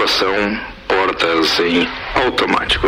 [0.00, 0.58] Tripulação,
[0.88, 2.86] portas em automático.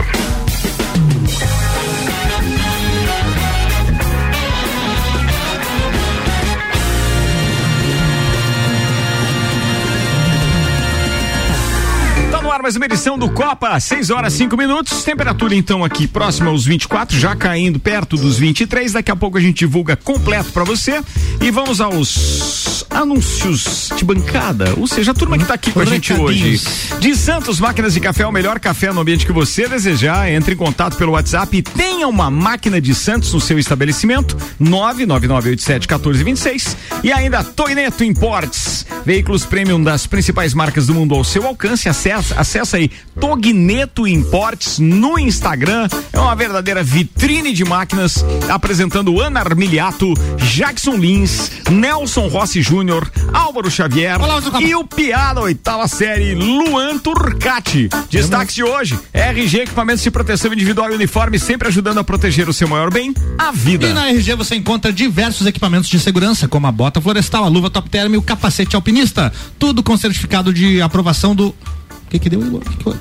[12.63, 15.03] Mais uma edição do Copa, 6 horas 5 minutos.
[15.03, 18.93] Temperatura então aqui próxima aos 24, já caindo perto dos 23.
[18.93, 21.03] Daqui a pouco a gente divulga completo para você.
[21.41, 24.75] E vamos aos anúncios de bancada.
[24.77, 26.61] Ou seja, a turma que tá aqui com a gente hoje.
[27.01, 30.31] De Santos Máquinas de Café, o melhor café no ambiente que você desejar.
[30.31, 34.37] Entre em contato pelo WhatsApp e tenha uma máquina de Santos no seu estabelecimento.
[34.61, 36.77] 999871426.
[37.03, 38.87] E ainda Toineto Imports.
[39.05, 41.89] Veículos premium das principais marcas do mundo ao seu alcance.
[41.89, 45.89] Acesse, acessa aí Togneto Imports no Instagram.
[46.13, 53.71] É uma verdadeira vitrine de máquinas, apresentando Ana Armiliato, Jackson Lins, Nelson Rossi Júnior, Álvaro
[53.71, 57.89] Xavier Olá, e o piada oitava série Luan Turcati.
[58.11, 62.53] Destaques de hoje: RG Equipamentos de Proteção Individual e Uniforme, sempre ajudando a proteger o
[62.53, 63.87] seu maior bem, a vida.
[63.87, 67.71] E na RG você encontra diversos equipamentos de segurança, como a bota florestal, a luva
[67.71, 69.33] top term e o capacete alpinista.
[69.59, 71.55] Tudo com certificado de aprovação do
[72.13, 72.95] que que deu, Que que?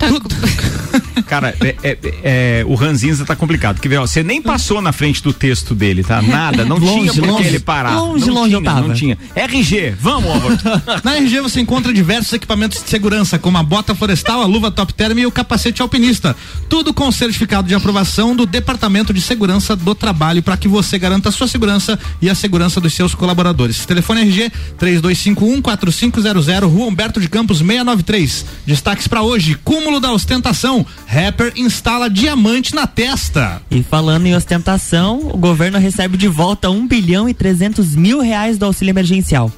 [0.00, 0.06] Tá.
[1.26, 3.76] Cara, é, é, é, o Ranzinza tá complicado.
[3.76, 6.20] Porque você nem passou na frente do texto dele, tá?
[6.22, 6.64] Nada.
[6.64, 8.00] Não longe, tinha por que ele parar.
[8.00, 8.88] Longe, não longe tinha, eu tava.
[8.88, 9.18] Não tinha.
[9.36, 10.58] RG, vamos, Álvaro.
[11.04, 14.92] na RG você encontra diversos equipamentos de segurança, como a bota florestal, a luva top
[14.94, 16.34] term e o capacete alpinista.
[16.68, 21.28] Tudo com certificado de aprovação do Departamento de Segurança do Trabalho para que você garanta
[21.28, 23.84] a sua segurança e a segurança dos seus colaboradores.
[23.84, 28.46] Telefone RG 3251 4500, Rua Humberto de Campos 693.
[28.66, 30.86] Destaques para hoje: cúmulo da ostentação.
[31.06, 33.62] Rapper instala diamante na testa.
[33.70, 38.58] E falando em ostentação, o governo recebe de volta um bilhão e trezentos mil reais
[38.58, 39.50] do auxílio emergencial.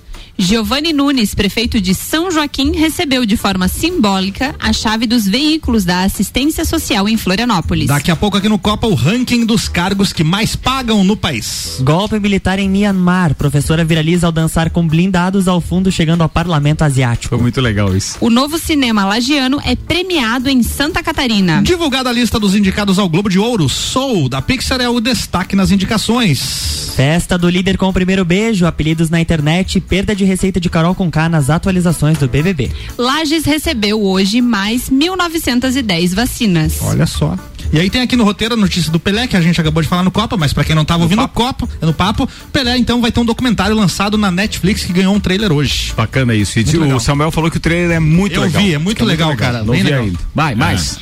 [0.42, 6.02] Giovanni Nunes, prefeito de São Joaquim, recebeu de forma simbólica a chave dos veículos da
[6.02, 7.86] assistência social em Florianópolis.
[7.86, 11.78] Daqui a pouco aqui no Copa o ranking dos cargos que mais pagam no país.
[11.82, 13.36] Golpe militar em Myanmar.
[13.36, 17.36] Professora viraliza ao dançar com blindados ao fundo chegando ao parlamento asiático.
[17.36, 18.16] Foi muito legal isso.
[18.20, 21.62] O novo cinema lagiano é premiado em Santa Catarina.
[21.62, 25.54] Divulgada a lista dos indicados ao Globo de Ouro, Soul da Pixar é o destaque
[25.54, 26.90] nas indicações.
[26.96, 30.94] Festa do líder com o primeiro beijo, apelidos na internet, perda de receita de Carol
[30.94, 32.70] com K nas atualizações do BBB.
[32.98, 36.78] Lages recebeu hoje mais 1.910 vacinas.
[36.82, 37.36] Olha só.
[37.72, 39.88] E aí tem aqui no roteiro a notícia do Pelé, que a gente acabou de
[39.88, 43.00] falar no Copa, mas para quem não tava ouvindo o Copa, no papo, Pelé então
[43.00, 45.92] vai ter um documentário lançado na Netflix que ganhou um trailer hoje.
[45.96, 46.58] Bacana isso.
[46.58, 48.62] E o Samuel falou que o trailer é muito Eu legal.
[48.62, 49.64] vi, é muito legal, muito legal, cara.
[49.64, 50.04] Não bem vi legal.
[50.04, 50.18] ainda.
[50.34, 50.98] Vai, mais.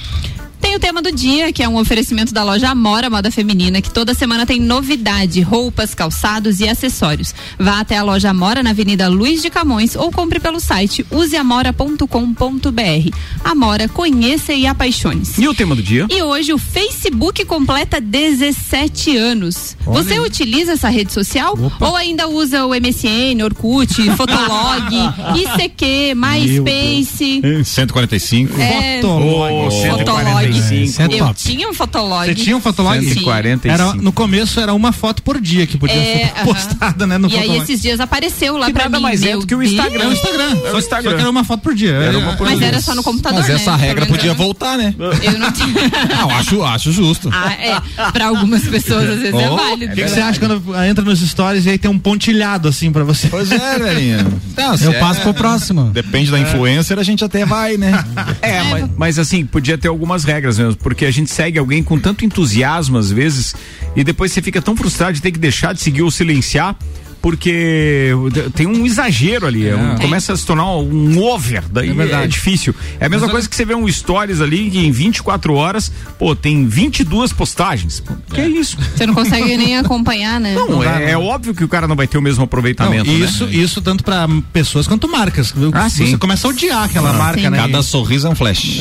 [0.60, 3.90] Tem o tema do dia, que é um oferecimento da loja Amora Moda Feminina, que
[3.90, 7.34] toda semana tem novidade, roupas, calçados e acessórios.
[7.58, 13.16] Vá até a loja Amora na Avenida Luiz de Camões ou compre pelo site useamora.com.br.
[13.42, 15.42] Amora, conheça e apaixone-se.
[15.42, 16.06] E o tema do dia?
[16.10, 19.76] E hoje o Facebook completa 17 anos.
[19.86, 21.56] Olha Você utiliza essa rede social?
[21.80, 24.92] Ou ainda usa o MSN, Orkut, Fotolog,
[25.36, 27.40] ICQ, MySpace?
[27.64, 28.60] 145.
[28.60, 29.70] É, Fotolog.
[29.98, 30.49] Fotolog.
[30.58, 31.34] Isso é Eu top.
[31.34, 32.26] tinha um Fotolog.
[32.26, 32.98] Você tinha um Fotolog?
[33.00, 33.14] Sim.
[33.14, 33.68] 145.
[33.68, 37.28] Era, no começo era uma foto por dia que podia É, ser postada, né, no
[37.28, 37.62] E aí Fotolog.
[37.64, 39.02] esses dias apareceu lá Que pra nada mim.
[39.02, 39.72] mais é do que o Deus.
[39.72, 40.04] Instagram.
[40.04, 40.44] É o Instagram.
[40.44, 41.10] É o Só- Instagram.
[41.10, 41.92] Só que era uma foto por dia.
[41.92, 42.68] Era uma por Mas dia.
[42.68, 43.54] era só no computador, Mas né?
[43.54, 44.94] essa regra podia eu- voltar, né?
[45.22, 45.70] Eu não tinha.
[46.20, 47.30] Não, acho, acho justo.
[47.32, 48.10] Ah, é.
[48.12, 49.92] Pra algumas pessoas, às vezes, é Oh, válido.
[49.92, 52.90] O que, que você acha quando entra nos stories e aí tem um pontilhado assim
[52.92, 53.28] pra você?
[53.28, 53.56] Pois é,
[54.76, 55.84] se Eu é- passo pro próximo.
[55.90, 57.92] Depende da influencer, a gente até vai, né?
[58.42, 61.98] É, mas, mas assim, podia ter algumas regras mesmo, porque a gente segue alguém com
[61.98, 63.54] tanto entusiasmo às vezes,
[63.94, 66.76] e depois você fica tão frustrado de ter que deixar de seguir ou silenciar.
[67.22, 68.10] Porque
[68.54, 72.26] tem um exagero ali, é um- começa a se tornar um over, daí É é,
[72.26, 72.74] difícil.
[72.98, 75.92] É a mesma Mas coisa que você vê um stories ali que em 24 horas,
[76.18, 78.00] pô, tem 22 postagens.
[78.00, 78.76] Pô, que é isso?
[78.96, 80.54] Você não consegue nem acompanhar, né?
[80.54, 83.10] Não, dá, é, é óbvio que o cara não vai ter o mesmo aproveitamento.
[83.10, 83.24] Não, né?
[83.26, 85.52] isso, isso tanto pra pessoas quanto marcas.
[85.52, 85.70] viu?
[85.74, 86.16] Ah, Você sim.
[86.16, 87.50] começa a odiar aquela marca, sim.
[87.50, 87.58] né?
[87.58, 88.78] Cada sorriso é um flash.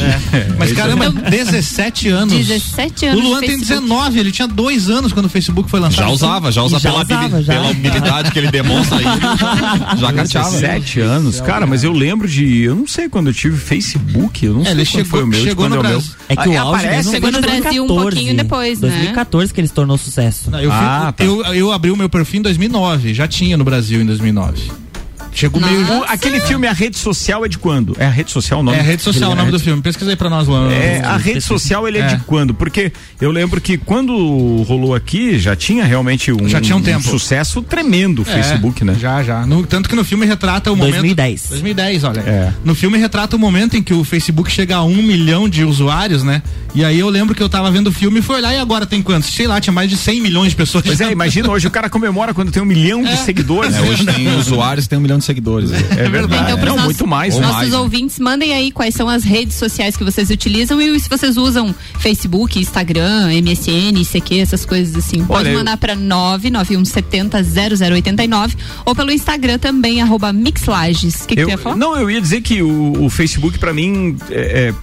[0.58, 2.34] Mas caramba, 17 anos.
[2.34, 3.82] 17 anos O Luan tem Facebook.
[3.82, 6.06] 19, ele tinha dois anos quando o Facebook foi lançado.
[6.06, 7.54] Já usava, já usa E já pela, usava, já.
[7.54, 9.04] pela habilidade que ele demonstra aí.
[10.00, 10.50] Já cateava.
[10.52, 12.62] 17 anos, cara, mas eu lembro de.
[12.64, 15.24] Eu não sei quando eu tive Facebook, eu não É, sei ele quando chegou- foi
[15.24, 15.40] o meu.
[15.40, 16.04] de chegou quando no é o meu.
[16.30, 18.02] É que o auge aparece mesmo foi no Brasil um 2014.
[18.16, 18.90] pouquinho depois, né?
[18.90, 20.50] 2014 que ele se tornou sucesso.
[20.52, 21.24] Não, Eu, fui- Ah, tá.
[21.24, 24.72] eu, eu abri o meu perfil em 2009, já tinha no Brasil em 2009.
[25.40, 26.00] Chegou meio.
[26.00, 27.96] O- aquele filme A Rede Social é de quando?
[27.98, 28.78] É a Rede Social o nome?
[28.78, 29.82] É, rede social, o nome do filme.
[29.82, 30.70] Pesquisa aí pra nós, Luan.
[30.72, 32.54] É, a rede social ele é, de quando?
[32.54, 32.92] Porque
[33.22, 37.04] eu lembro que quando rolou aqui já tinha realmente um, Já tinha um tempo.
[37.08, 38.96] sucesso tremendo o É, Facebook, né?
[39.00, 39.46] Já, já.
[39.46, 40.94] No- tanto que no filme retrata o momento.
[40.96, 41.48] 2010.
[41.50, 42.20] 2010, olha.
[42.22, 42.54] É.
[42.66, 46.24] No filme retrata o momento em que o Facebook chega a um milhão de usuários,
[46.24, 46.42] né?
[46.76, 48.86] E aí eu lembro que eu tava vendo o filme e fui olhar e agora
[48.86, 49.30] tem quantos?
[49.34, 50.84] Sei lá, tinha mais de 100 milhões de pessoas.
[50.86, 53.76] Pois é, imagina hoje o cara comemora quando tem um milhão de seguidores.
[53.76, 55.72] É, hoje tem usuários tem um milhão de seguidores.
[55.72, 56.52] É verdade.
[56.54, 57.36] Então, Não, nossos, muito mais.
[57.36, 57.42] Né?
[57.42, 61.08] nossos mais, ouvintes, mandem aí quais são as redes sociais que vocês utilizam e se
[61.10, 65.24] vocês usam Facebook, Instagram, MSN, ICQ, essas coisas assim.
[65.26, 68.56] Pode Olha, mandar pra 991700089
[68.86, 71.24] ou pelo Instagram também, arroba Mixlages.
[71.24, 71.76] O que, que Eu- ia falar?
[71.76, 74.74] não, eu ia dizer que o, o Facebook pra mim é, é,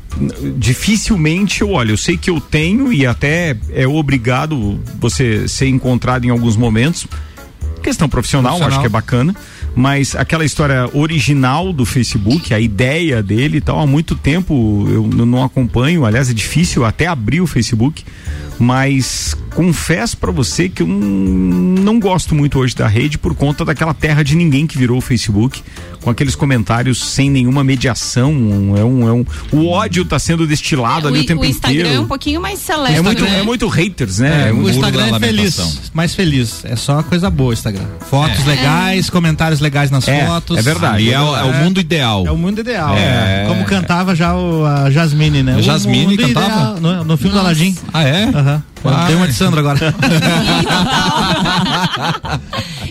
[0.56, 1.92] dificilmente eu olho.
[1.92, 7.06] Eu sei que eu tenho e até é obrigado você ser encontrado em alguns momentos.
[7.82, 8.78] Questão profissional, Profissional.
[8.78, 9.34] acho que é bacana.
[9.76, 15.06] Mas aquela história original do Facebook, a ideia dele e tal, há muito tempo eu
[15.06, 16.06] não acompanho.
[16.06, 18.02] Aliás, é difícil até abrir o Facebook.
[18.58, 23.92] Mas confesso pra você que eu não gosto muito hoje da rede por conta daquela
[23.92, 25.62] terra de ninguém que virou o Facebook,
[26.06, 28.30] com aqueles comentários sem nenhuma mediação.
[28.78, 31.96] É um, é um, o ódio tá sendo destilado ali o, tempo o Instagram inteiro.
[31.96, 32.94] é um pouquinho mais seleto.
[32.96, 33.40] É muito, né?
[33.40, 34.44] é muito haters, né?
[34.44, 36.64] É, É o muito- Instagram é feliz, mais feliz.
[36.64, 37.82] É só coisa boa o Instagram.
[38.08, 40.58] Fotos legais, comentários legais nas É, fotos.
[40.58, 40.94] é verdade.
[40.94, 42.24] Ali é, o- é o mundo ideal.
[42.24, 42.96] É o mundo ideal.
[42.96, 43.44] É.
[43.48, 45.54] Como cantava já o, a Jasmine, né?
[45.54, 46.46] A O Jasmine mundo cantava?
[46.46, 47.74] ideal, no, no filme do Aladdin.
[47.92, 48.24] Ah, é?
[48.32, 48.62] Aham.
[48.90, 49.06] Vai.
[49.08, 49.78] Tem uma de Sandro agora.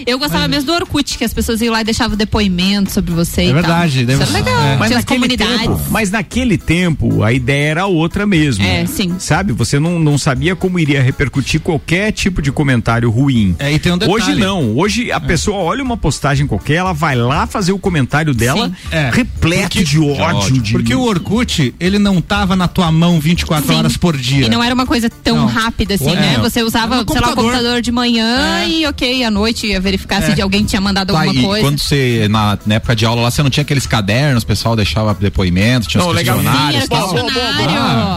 [0.05, 3.41] Eu gostava mesmo do Orkut, que as pessoas iam lá e deixavam depoimento sobre você
[3.41, 4.05] É e verdade, tal.
[4.05, 4.49] deve Isso era ser.
[4.51, 4.61] legal.
[4.63, 4.77] É.
[4.77, 5.61] Mas Tinha as naquele, comunidades.
[5.61, 8.63] tempo, mas naquele tempo a ideia era outra mesmo.
[8.63, 9.15] É, sim.
[9.17, 9.51] Sabe?
[9.53, 13.55] Você não, não sabia como iria repercutir qualquer tipo de comentário ruim.
[13.57, 14.15] É, e tem um detalhe.
[14.21, 14.75] Hoje não.
[14.77, 18.71] Hoje a pessoa olha uma postagem qualquer, ela vai lá fazer o comentário dela.
[18.91, 19.09] É.
[19.11, 20.21] repleto de ódio.
[20.23, 20.61] ódio.
[20.61, 23.75] de- Porque o Orkut, ele não tava na tua mão 24 Sim.
[23.75, 24.45] horas por dia.
[24.45, 25.45] E não era uma coisa tão Não.
[25.47, 26.15] rápida assim, É.
[26.15, 26.37] né?
[26.41, 27.35] Você usava, sei lá, o computador.
[27.35, 28.67] computador de manhã É.
[28.69, 30.33] e ok, à noite ia verificar É.
[30.35, 31.65] se alguém tinha mandado Tá, alguma e coisa.
[31.65, 34.75] quando você, na, na época de aula lá, você não tinha aqueles cadernos, o pessoal
[34.75, 36.37] deixava depoimento, tinha Não, os legal.
[36.37, 37.13] Sim, questionários era e tal.
[37.13, 37.74] questionário.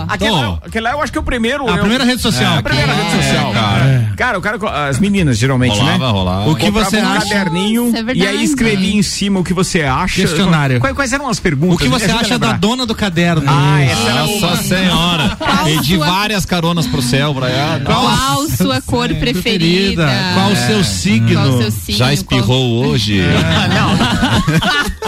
[0.08, 0.66] Aquela, Pô.
[0.66, 1.66] aquela eu acho que é o primeiro.
[1.68, 2.58] A eu- primeira rede social.
[2.58, 2.94] A primeira É.
[2.96, 3.52] rede social.
[3.52, 4.12] cara.
[4.16, 6.10] Cara, o cara, as meninas geralmente, Rolava, né?
[6.10, 6.50] rolava.
[6.50, 7.28] O que Comprava você um acha?
[7.28, 10.16] caderninho Nossa, é e aí escrevia em cima o que você acha.
[10.22, 10.80] Questionário.
[10.80, 11.76] Quais, quais eram as perguntas?
[11.76, 13.42] O que você acha da dona do caderno?
[13.46, 15.36] Ah, essa era Nossa senhora.
[15.84, 18.18] Sua- várias caronas pro céu, pra lá.
[18.34, 20.08] Qual sua cor preferida?
[20.34, 21.34] Qual o seu signo?
[21.34, 21.98] Qual o seu signo?
[21.98, 23.20] Já espirrou hoje.
[23.74, 25.07] Não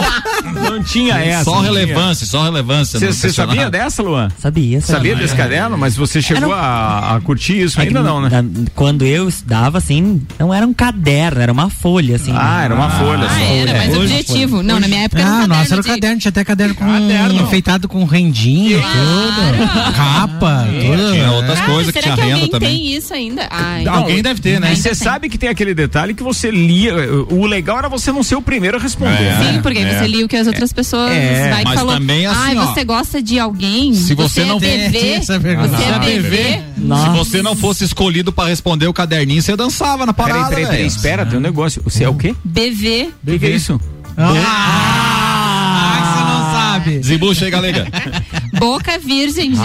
[0.85, 1.43] tinha essa.
[1.45, 1.73] Só não tinha.
[1.73, 2.99] relevância, só relevância.
[2.99, 4.29] Você sabia dessa, Luan?
[4.39, 5.77] Sabia, Sabia desse caderno?
[5.77, 7.79] Mas você chegou a, a curtir isso?
[7.79, 8.29] Ainda não, né?
[8.75, 12.33] Quando eu estudava, assim, não era um caderno, era uma folha, assim.
[12.35, 14.63] Ah, era uma folha Ah, era, mas Hoje objetivo.
[14.63, 16.75] Não, na minha época era um Ah, nossa, era o de- caderno, tinha até caderno
[16.75, 17.41] com Caderno.
[17.43, 19.93] enfeitado com rendinha e tudo.
[19.95, 21.11] Capa, tudo.
[21.13, 22.69] Tinha outras Ah, coisas que será tinha que renda alguém também.
[22.77, 23.47] tem isso ainda?
[23.49, 24.73] Ai, Alguém deve ter, né?
[24.73, 26.93] E você sabe que tem aquele detalhe que você lia.
[27.29, 29.11] O legal era você não ser o primeiro a responder.
[29.21, 29.37] É.
[29.37, 29.53] né?
[29.53, 29.99] Sim, porque É.
[29.99, 31.99] você lia o que as outras pessoas É, vai mas falando.
[31.99, 33.93] também assim, Ai, ó, você gosta de alguém?
[33.93, 34.59] se você é não-.
[34.61, 36.19] Você é Você é bebê?
[36.21, 36.59] bebê?
[36.77, 37.11] Nossa.
[37.11, 40.49] Se você não fosse escolhido pra responder o caderninho, você dançava na Peraí, parada.
[40.49, 40.87] peraí, peraí, velho.
[40.87, 41.81] espera, tem um negócio.
[41.83, 42.35] Você é o quê?
[42.43, 43.09] BV.
[43.23, 43.79] O que, que é isso?
[44.17, 47.03] Ah, você não sabe.
[47.03, 47.87] Zibucha aí, galega.
[48.59, 49.59] Boca virgem, gente.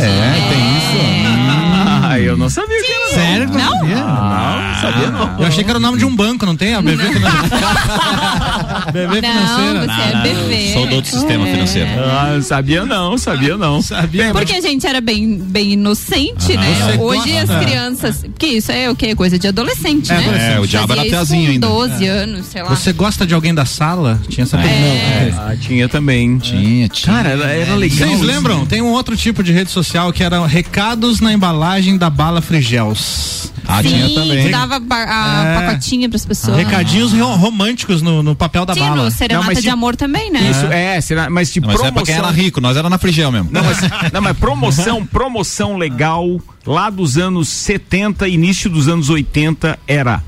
[0.00, 1.67] é, tem isso.
[2.08, 3.08] Ah, eu não sabia que era.
[3.08, 3.48] Sério?
[3.48, 3.70] Não?
[3.70, 3.96] sabia?
[3.96, 5.40] Não, sabia não.
[5.40, 6.74] Eu achei que era o nome de um banco, não tem?
[6.74, 7.28] A BV Financeira.
[8.92, 9.86] BV Não, Financeira.
[9.86, 10.72] você é bebê.
[10.72, 11.52] Sou do outro sistema É.
[11.52, 11.90] financeiro.
[12.04, 13.82] Ah, sabia não, sabia não.
[13.82, 14.32] Sabia?
[14.32, 16.74] Porque a gente era bem, bem inocente, né?
[16.92, 17.54] Você Hoje gosta?
[17.58, 18.16] as crianças.
[18.22, 19.14] Porque isso é o quê?
[19.14, 20.22] Coisa de adolescente, É, né?
[20.22, 20.52] adolescente.
[20.52, 21.66] É, o diabo era com ainda.
[21.66, 22.68] 12 anos, sei lá.
[22.70, 24.20] Você gosta de alguém da sala?
[24.28, 24.76] Tinha essa pergunta.
[24.78, 25.32] É.
[25.36, 26.38] Ah, tinha também.
[26.38, 27.14] Tinha, tinha.
[27.16, 28.08] Cara, era, era legal.
[28.08, 28.64] Vocês lembram?
[28.66, 33.52] Tem um outro tipo de rede social que era recados na embalagem da bala Frigels.
[33.66, 34.44] Ah, tinha Sim, também.
[34.46, 35.54] que dava a É.
[35.60, 36.56] pacotinha pras pessoas.
[36.56, 39.04] Recadinhos ro- românticos no, no papel da Tinha bala.
[39.04, 40.50] no Serenata Não, mas de tinha- Amor também, né?
[40.50, 42.04] Isso, é, será, mas de Não, mas é pra promoção.
[42.14, 43.50] quem era rico, nós era na Frigel mesmo.
[43.52, 43.78] Não, mas,
[44.12, 50.22] não, mas promoção, promoção legal lá dos anos 70, início dos anos 80 era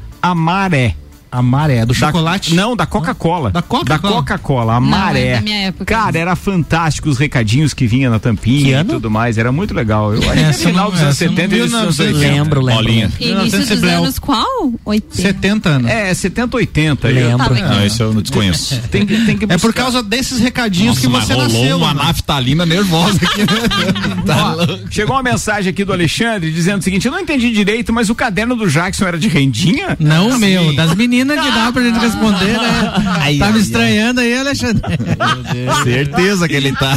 [1.31, 1.61] a Maré.
[1.61, 2.55] Maré, do Da- chocolate?
[2.55, 3.51] não, da Coca-Cola.
[3.51, 4.15] Da Coca-Cola?
[4.15, 5.27] Coca-Cola, a Não, Maré.
[5.27, 5.85] é da minha época.
[5.85, 9.37] Cara, era fantástico os recadinhos que vinha na tampinha e tudo mais.
[9.37, 10.15] Era muito legal.
[10.15, 11.97] Eu acho que é final não- dos anos essa eu não 70 e dos anos
[11.97, 12.07] sei.
[12.15, 12.27] 80.
[12.33, 12.83] Lembro, lembro.
[12.83, 13.05] Bolinha.
[13.21, 14.73] Início 1900 dos anos qual?
[14.85, 15.23] 80.
[15.23, 15.91] 70 anos.
[15.91, 17.09] É, 70, 80.
[17.11, 17.53] Eu- Lembro.
[17.53, 17.63] Aqui.
[17.63, 18.81] Não, esse eu não desconheço.
[18.91, 21.77] Tem que, tem que É por causa desses recadinhos Nossa, que você rolou nasceu.
[21.77, 22.03] uma né?
[22.05, 23.43] naftalina nervosa aqui.
[24.27, 24.79] tá louco.
[24.91, 28.15] Chegou uma mensagem aqui do Alexandre dizendo o seguinte: eu não entendi direito, mas o
[28.15, 29.97] caderno do Jackson era de rendinha?
[30.01, 32.93] Não o meu, das meninas menina que dá pra gente responder, né?
[33.21, 33.61] Ai, tá ai, me ai.
[33.61, 34.83] estranhando aí, Alexandre.
[35.85, 36.97] Certeza que ele tá.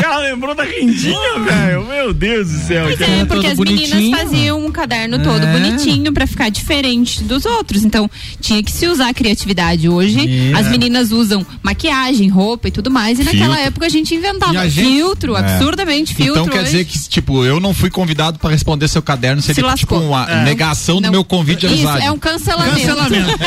[0.00, 1.84] Cara lembrou da rendinha, velho.
[1.86, 2.84] Meu Deus do céu.
[2.86, 3.12] Pois cara.
[3.12, 3.96] é, porque as bonitinho.
[3.96, 5.52] meninas faziam um caderno todo É.
[5.52, 7.84] bonitinho pra ficar diferente dos outros.
[7.84, 9.88] Então, tinha que se usar a criatividade.
[9.88, 10.58] Hoje, É.
[10.58, 13.18] as meninas usam maquiagem, roupa e tudo mais.
[13.18, 13.62] E naquela Filtro.
[13.68, 16.42] época a gente inventava a gente- filtro, absurdamente filtro.
[16.42, 16.70] Então quer hoje.
[16.70, 20.08] dizer que, tipo, eu não fui convidado pra responder seu caderno, Se seria tipo lascou.
[20.08, 22.06] uma negação do meu convite de Isso, amizade.
[22.06, 22.76] é um cancelamento.
[22.76, 23.39] Cancelamento.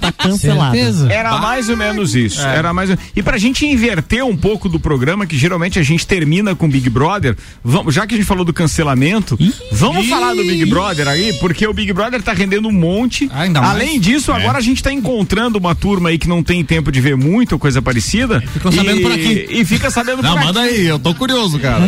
[0.00, 0.74] Tá cancelado.
[0.76, 1.12] Certeza.
[1.12, 2.40] Era mais ou menos isso.
[2.40, 6.06] Era mais ou- E pra gente inverter um pouco do programa, que geralmente a gente
[6.06, 9.38] termina com Big Brother, vamos, já que a gente falou do cancelamento,
[9.72, 13.28] vamos falar do Big Brother aí, porque o Big Brother tá rendendo um monte.
[13.32, 13.72] Ainda mais.
[13.74, 17.00] Além disso, agora a gente tá encontrando uma turma aí que não tem tempo de
[17.00, 18.40] ver muito, ou coisa parecida.
[18.40, 19.46] Ficou sabendo e, por aqui.
[19.50, 20.74] E fica sabendo Não, por manda aqui.
[20.74, 21.82] aí, eu tô curioso, cara.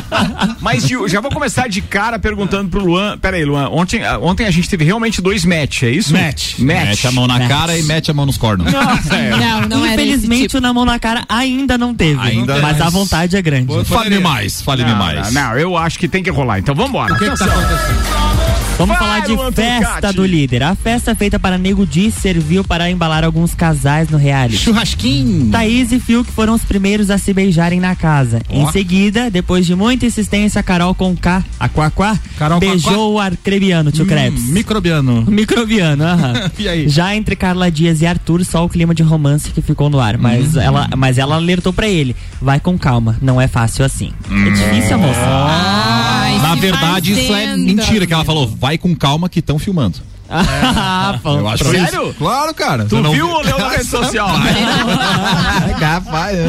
[0.60, 3.18] Mas Gil, já vou começar de cara perguntando pro Luan.
[3.18, 3.68] Pera aí, Luan.
[3.70, 6.12] Ontem, ah, ontem a gente teve realmente dois match, é isso?
[6.12, 6.58] Match.
[6.58, 6.93] Match.
[6.94, 8.70] Mete a mão na cara e mete a mão nos cornos.
[8.72, 10.58] Não, não era esse Infelizmente, tipo.
[10.58, 12.20] o na mão na cara ainda não teve.
[12.20, 12.86] Ainda mas não.
[12.86, 13.84] a vontade é grande.
[13.84, 15.32] Fale-me mais, fale-me Não, mais.
[15.32, 16.58] não, não, eu acho que tem que rolar.
[16.60, 17.12] Então vambora.
[17.14, 18.43] O que, que tá acontecendo?
[18.76, 20.64] Vamos falar de Luan festa do líder.
[20.64, 24.58] A festa feita para Nego Di serviu para embalar alguns casais no reality.
[24.58, 25.50] Churrasquinho.
[25.50, 28.40] Thaís e Fiuk foram os primeiros a se beijarem na casa.
[28.50, 33.92] Em seguida, depois de muita insistência, Carol com K, a Quaquá, Carol beijou o arcrebiano,
[33.92, 34.42] tio Krebs.
[34.42, 35.24] Hum, microbiano.
[35.30, 36.50] Microbiano, aham.
[36.58, 36.88] E aí?
[36.88, 40.16] Já entre Carla Dias e Arthur, só o clima de romance que ficou no ar.
[40.16, 40.20] Hum.
[40.22, 44.12] Mas, ela, mas ela alertou pra ele: vai com calma, não é fácil assim.
[44.30, 46.13] É difícil, moça.
[46.24, 49.98] Ai, Na verdade, isso é mentira, que ela falou, vai com calma que estão filmando.
[50.28, 51.36] Ah, pô.
[51.36, 51.84] Eu acho Sério?
[52.08, 52.14] isso.
[52.14, 52.86] Claro, cara.
[52.86, 54.26] Tu não viu ou leu na rede social?
[55.78, 56.46] Capaz, é.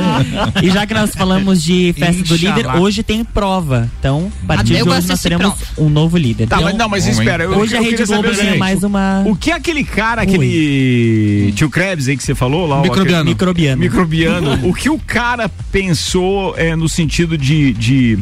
[0.63, 3.89] E já que nós falamos de festa do líder, hoje tem prova.
[4.00, 6.48] Então, a partir eu de hoje nós teremos um novo líder.
[6.48, 7.44] Tá, Então, mas não, mas espera.
[7.44, 9.24] Eu, hoje eu a Rede Globo seguinte, mais uma.
[9.25, 12.82] O que é aquele cara, aquele tio Krebs aí que você falou lá?
[12.82, 13.08] Microbiano.
[13.22, 13.82] aquele- Microbiano.
[13.82, 14.70] Microbiano.
[14.70, 17.74] o que o cara pensou é, no sentido de.
[17.74, 18.20] de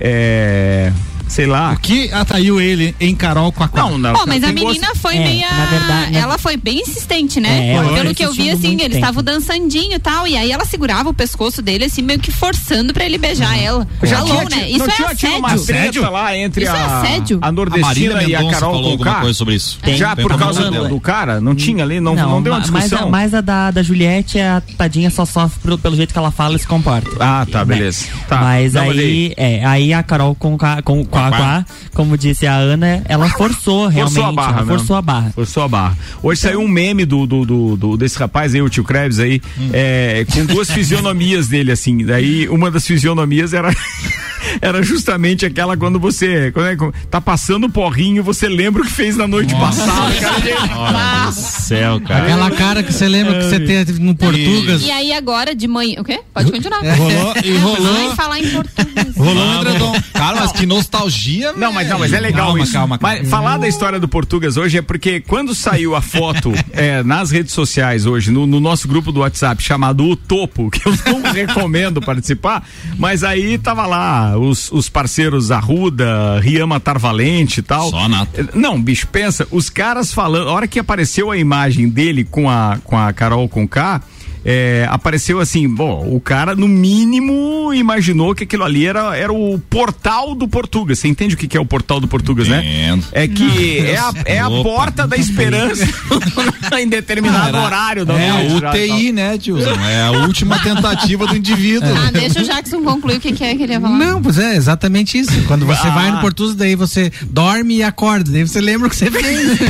[0.00, 0.92] é,
[1.28, 1.72] sei lá.
[1.72, 4.12] O que atraiu ele em Carol com a Não, não.
[4.14, 5.50] Pô, mas a menina foi É, meia.
[5.50, 6.18] na verdade, né?
[6.20, 7.68] Ela foi bem insistente, né?
[7.68, 10.26] É, ela Pelo que eu vi, assim, eles estavam dançandinho e tal.
[10.26, 13.86] E aí ela segurava o pescoço dele, assim, meio que forçando pra ele beijar ela.
[14.02, 14.56] Já tinha, né?
[14.56, 15.92] não Isso tinha é tido uma assédio.
[15.92, 17.38] treta lá entre Isso é a, assédio.
[17.42, 19.78] a A nordestina e a Carol falou alguma coisa sobre isso.
[19.82, 19.96] Tem.
[19.96, 21.40] Já por causa do, cara?
[21.40, 22.00] Não tinha ali?
[22.00, 23.08] Não, não, deu uma mas, discussão?
[23.08, 26.30] a, mas a da, da Juliette, a tadinha só sofre pelo, pelo jeito que ela
[26.30, 27.10] fala e se comporta.
[27.20, 27.64] Ah, tá, Né?
[27.76, 28.06] beleza.
[28.28, 28.40] Tá.
[28.40, 33.02] Mas Não, aí, é, aí a Carol com, com, a Quá, como disse a Ana,
[33.06, 34.14] ela forçou realmente.
[34.14, 35.30] Forçou a barra, ela forçou a barra.
[35.34, 35.98] Forçou a barra.
[36.22, 39.40] Hoje saiu um meme do, do, do- do- desse rapaz aí, o tio Krebs aí,
[39.72, 42.04] é, com duas fisionomias dele, assim.
[42.04, 43.70] Daí uma das fisionomias era.
[44.60, 46.76] Era justamente aquela quando você quando é,
[47.10, 51.32] tá passando o porrinho, você lembra o que fez na noite passada, cara.
[51.32, 52.24] Céu, cara.
[52.24, 54.82] Aquela cara que você lembra que você teve no Portugas.
[54.82, 56.00] E aí agora, de manhã.
[56.00, 56.20] O quê?
[56.32, 56.80] Pode continuar.
[56.94, 57.94] Rolou, e rolou.
[57.94, 59.16] Vai falar em português.
[59.16, 59.92] Rolou um edredom.
[60.12, 62.72] Cara, mas que nostalgia, Não, mas não, mas é legal Calma, isso.
[62.72, 63.18] calma, calma.
[63.18, 67.30] Mas falar da história do Portugas hoje é porque quando saiu a foto é, nas
[67.30, 71.22] redes sociais hoje, no, no nosso grupo do WhatsApp chamado O Topo, que eu não
[71.32, 72.66] recomendo participar,
[72.98, 77.90] mas aí tava lá os, os parceiros Arruda, Riama Tarvalente e tal.
[77.90, 78.40] Só nata.
[78.40, 82.48] É, Não, bicho, pensa, os caras falando, a hora que apareceu a imagem dele com
[82.48, 84.00] a, com a Carol com K,
[84.44, 89.58] é, apareceu assim, bom, o cara no mínimo imaginou que aquilo ali era, era o
[89.58, 90.98] portal do Portugas.
[90.98, 92.58] Você entende o que, que é o portal do Portugas, né?
[92.64, 93.06] Entendo.
[93.12, 94.62] É que é a, é a Opa.
[94.62, 95.86] porta da esperança
[96.78, 99.74] em determinado horário da É a UTI, né, tiozão?
[99.84, 101.88] É a última tentativa do indivíduo.
[101.96, 103.96] Ah, deixa o Jackson concluir o que, que é que ele ia falar.
[103.96, 105.32] Não, pois é, exatamente isso.
[105.46, 105.90] Quando você Ah.
[105.90, 108.30] vai no Portugas, daí você dorme e acorda.
[108.30, 109.58] Daí você lembra o que você fez.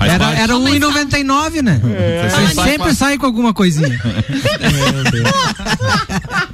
[0.00, 1.80] É, Era, era 1,99, né?
[2.22, 3.98] Você sempre sai com alguma coisinha.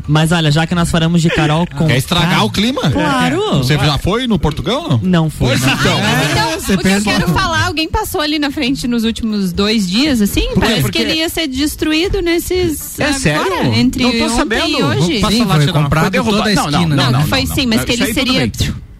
[0.06, 1.86] Mas olha, já que nós falamos de Carol com.
[1.86, 2.90] Quer estragar K, o clima?
[2.90, 3.58] Claro.
[3.58, 5.00] Você já foi no Portugal, não?
[5.02, 5.56] Não foi.
[5.56, 5.72] não.
[5.72, 9.88] Então, você o que eu quero falar, alguém passou ali na frente nos últimos dois
[9.88, 10.48] dias, assim?
[10.58, 12.98] Parece Porque- que ele ia ser destruído nesses.
[12.98, 13.74] É agora, sério?
[13.74, 14.68] Entre Não tô ontem sabendo.
[14.68, 15.20] e hoje.
[15.30, 16.96] Sim, lá, foi comprado Foi toda a Não, não, esquina.
[16.96, 17.84] não, Não, não, foi não, sim, mas não.
[17.86, 18.52] que ele seria.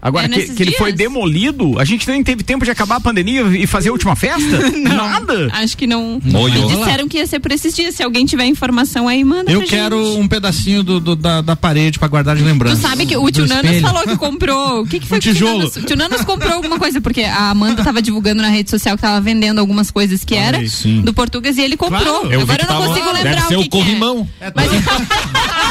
[0.05, 3.01] Agora, É que, que ele foi demolido, a gente nem teve tempo de acabar a
[3.01, 4.59] pandemia e fazer a última festa?
[4.83, 5.49] Nada.
[5.53, 6.21] Acho que não.
[6.35, 6.51] Oi.
[6.51, 7.95] disseram que ia ser por esses dias.
[7.95, 10.19] Se alguém tiver informação aí, manda Eu pra quero gente.
[10.21, 12.83] um pedacinho do, do- da, da parede pra guardar de Tu lembrança.
[12.83, 14.83] sabe que o tio Nanos falou que comprou.
[14.83, 15.59] O que, que foi Um que o tio tijolo.
[15.59, 18.97] Nanos, o tio Nanos comprou alguma coisa, porque a Amanda tava divulgando na rede social
[18.97, 21.01] que tava vendendo algumas coisas que era sim.
[21.03, 22.03] do português e ele comprou.
[22.03, 24.29] Claro, Eu Agora que eu não consigo Deve lembrar ser o o que, que corrimão.
[24.41, 24.53] é.
[24.55, 24.69] Mas...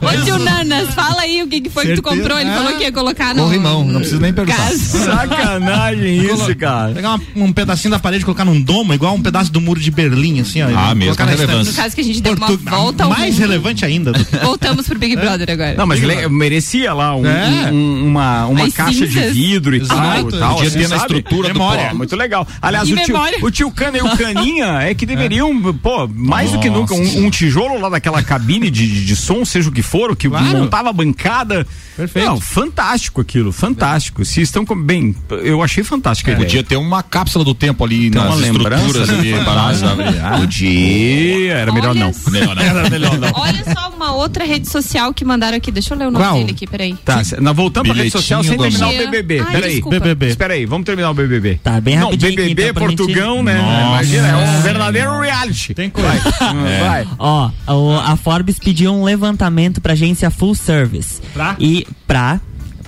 [0.00, 2.16] Ô tio Nanas, fala aí o que, que foi que tu Certeza.
[2.22, 2.38] comprou.
[2.40, 2.54] Ele Ah.
[2.56, 3.44] falou que ia colocar no.
[3.44, 4.70] Corrimão, não precisa nem perguntar.
[4.72, 6.92] Sacanagem isso, cara.
[6.92, 9.80] Pegar uma- um pedacinho da parede e colocar num domo, igual um pedaço do muro
[9.80, 10.68] de Berlim, assim, ó.
[10.74, 11.72] Ah, mesmo relevância.
[11.72, 13.40] No caso que a gente deu uma volta Mais mundo.
[13.40, 14.12] relevante ainda.
[14.12, 15.74] do- Voltamos pro Big Brother agora.
[15.76, 17.70] Não, mas le- merecia lá um- É.
[17.72, 19.32] um- uma, uma As caixa de cinzas.
[19.32, 19.96] vidro e tal.
[19.98, 20.38] Exato.
[20.38, 21.88] tal Podia assim, ter na estrutura do Memória.
[21.90, 21.94] pó.
[21.96, 22.46] Muito legal.
[22.60, 26.60] Aliás, o tio, o tio Cana e o Caninha é que deveriam, pô, mais do
[26.62, 29.82] que nunca, um, um tijolo lá daquela cabine de, de, de som, seja o que
[29.82, 30.44] for, o que Claro.
[30.58, 31.66] montava a bancada.
[31.96, 32.26] Perfeito.
[32.26, 34.24] Não, fantástico aquilo, fantástico.
[34.24, 36.44] Se estão com, bem, eu achei fantástico ideia.
[36.44, 39.32] Podia ter uma cápsula do tempo ali Tem nas estruturas ali.
[40.38, 42.12] Podia, era melhor Olha não.
[42.12, 42.30] só.
[42.30, 42.62] Melhor não.
[42.62, 43.30] Era melhor não.
[43.34, 45.70] Olha só uma outra rede social que mandaram aqui.
[45.72, 46.36] Deixa eu ler o nome Qual?
[46.38, 46.94] dele aqui, peraí.
[47.04, 48.96] Tá, nós voltamos pra rede social sem terminar o.
[48.96, 49.40] BBB.
[49.40, 49.80] Ai, Peraí.
[49.82, 50.26] BBB.
[50.28, 51.60] Espera aí, vamos terminar o BBB.
[51.62, 53.58] Tá, bem Não, rapidinho aqui, BBB, então, Portugão, gente- né?
[53.58, 53.86] Nossa.
[53.88, 55.74] Imagina, é um verdadeiro reality.
[55.74, 56.10] Tem coisa.
[56.52, 56.78] Vai.
[56.80, 57.08] Vai.
[57.18, 61.20] Ó, o- a Forbes pediu um levantamento pra agência Full Service.
[61.32, 61.56] Pra?
[61.58, 62.40] E pra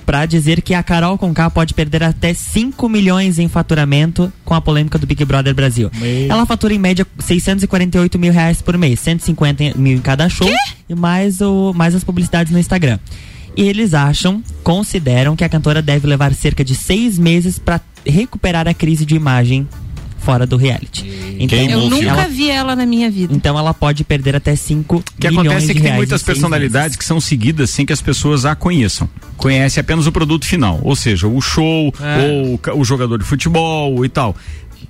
[0.06, 4.60] pra dizer que a Carol Conká pode perder até 5 milhões em faturamento com a
[4.60, 5.90] polêmica do Big Brother Brasil.
[6.00, 6.30] Meu.
[6.30, 10.48] Ela fatura em média 648 mil reais por mês, 150 mil em cada show
[10.88, 12.98] e mais, o, mais as publicidades no Instagram.
[13.54, 18.66] E eles acham, consideram que a cantora deve levar cerca de seis meses pra recuperar
[18.66, 19.68] a crise de imagem
[20.28, 21.06] fora do reality.
[21.38, 23.32] Então, Queimou Eu nunca vi ela na minha vida.
[23.34, 26.96] então ela pode perder até 5 O que milhões acontece é que tem muitas personalidades
[26.96, 29.08] que são seguidas sem que as pessoas a conheçam.
[29.38, 33.24] Conhece apenas o produto final, ou seja, o show, ou o ca- o jogador de
[33.24, 34.36] futebol e tal.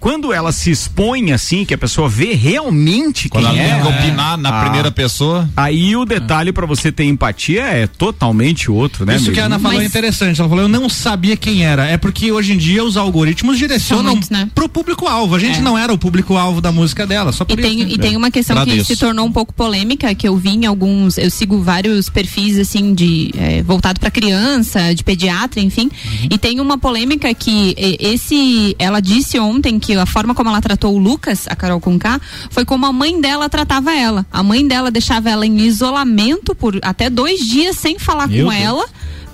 [0.00, 3.88] Quando ela se expõe assim, que a pessoa vê realmente Quando quem ela é, liga
[3.88, 4.62] opinar na Ah.
[4.62, 5.48] primeira pessoa.
[5.56, 9.14] aí o detalhe pra você ter empatia é totalmente outro, né?
[9.16, 9.34] Isso amigo?
[9.34, 10.40] que a Ana falou é Mas- interessante.
[10.40, 11.86] Ela falou, eu não sabia quem era.
[11.86, 14.48] É porque hoje em dia os algoritmos direcionam São muitos, né?
[14.54, 15.34] pro público-alvo.
[15.34, 15.62] A gente É.
[15.62, 17.86] não era o público-alvo da música dela, só E por tem, isso.
[17.88, 17.92] né?
[17.94, 18.86] e tem uma questão Agradeço.
[18.86, 22.58] que se tornou um pouco polêmica, que eu vi em alguns, eu sigo vários perfis
[22.58, 25.84] assim de eh, voltado para criança, de pediatra, enfim.
[26.04, 26.28] Uhum.
[26.30, 30.94] E tem uma polêmica que esse, ela disse ontem que a forma como ela tratou
[30.94, 32.20] o Lucas, a Carol Conká,
[32.50, 34.26] foi como a mãe dela tratava ela.
[34.30, 38.50] A mãe dela deixava ela em isolamento por até dois dias sem falar Meu com
[38.50, 38.62] Deus.
[38.62, 38.84] ela.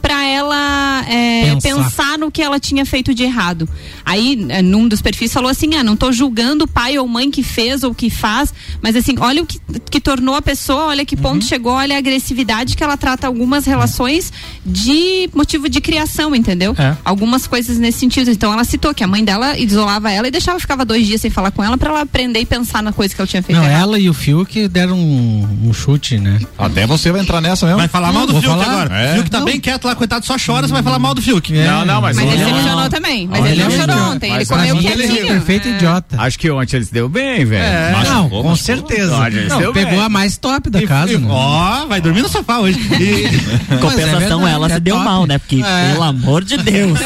[0.04, 1.60] Pra ela é, Pensar.
[1.84, 3.66] pensar no que ela tinha feito de errado.
[4.04, 7.30] Aí, eh, num dos perfis, falou assim: ah, não tô julgando o pai ou mãe
[7.30, 9.58] que fez ou que faz, mas assim, olha o que,
[9.90, 11.22] que tornou a pessoa, olha que Uhum.
[11.22, 14.30] ponto chegou, olha a agressividade que ela trata algumas relações
[14.64, 16.74] de motivo de criação, entendeu?
[16.78, 16.94] É.
[17.04, 18.30] Algumas coisas nesse sentido.
[18.30, 21.30] Então ela citou que a mãe dela isolava ela e deixava, ficava dois dias sem
[21.30, 23.56] falar com ela pra ela aprender e pensar na coisa que ela tinha feito.
[23.58, 23.80] Não, errado.
[23.82, 26.40] ela e o Fiuk deram um, um chute, né?
[26.58, 27.78] Até você vai entrar nessa mesmo.
[27.78, 28.70] Vai falar mal do Vou Fiuk falar?
[28.82, 28.94] agora.
[29.00, 29.14] É.
[29.14, 31.52] Fiuk tá bem quieto lá, coitado, só chora, você vai falar mal do Fiuk.
[31.52, 33.26] Não, não, mas, Mas ele decepcionou também.
[33.28, 35.26] Mas Olha, ele não chorou ontem, ele comeu mim, ele é quietinho.
[35.28, 35.70] perfeito É.
[35.72, 36.16] idiota.
[36.20, 37.96] acho que ontem ele se deu bem, velho.
[37.96, 39.16] Machucou, Não, com certeza.
[39.48, 40.00] Não, deu pegou bem.
[40.02, 41.12] a mais top da casa.
[41.12, 41.26] E- né?
[41.30, 42.78] Ó, vai dormir no sofá hoje.
[43.00, 45.38] E- Compensação, verdade, ela é se deu mal, né?
[45.38, 45.90] Porque, É.
[45.92, 46.98] pelo amor de Deus.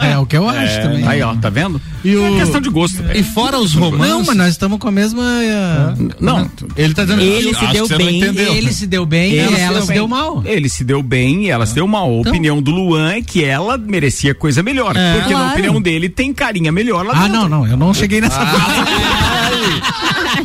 [0.00, 1.06] É o que eu acho também.
[1.06, 1.80] Aí, ó, tá vendo?
[2.04, 3.02] E o- É questão de gosto.
[3.02, 3.18] velho.
[3.20, 4.08] E fora os romances.
[4.10, 5.22] Não, mas nós estamos com a mesma.
[6.20, 8.22] Não, Ele tá dizendo Ele se que deu bem.
[8.24, 10.42] Ele se deu bem e ela se deu mal.
[10.44, 12.22] Ele se deu bem e ela se deu mal.
[12.24, 14.94] A opinião do Luan é que ela merecia coisa melhor.
[14.96, 15.14] É.
[15.14, 15.52] porque na Claro.
[15.52, 17.40] opinião dele tem carinha melhor lá Ah, dentro.
[17.40, 18.38] não, não, eu não cheguei nessa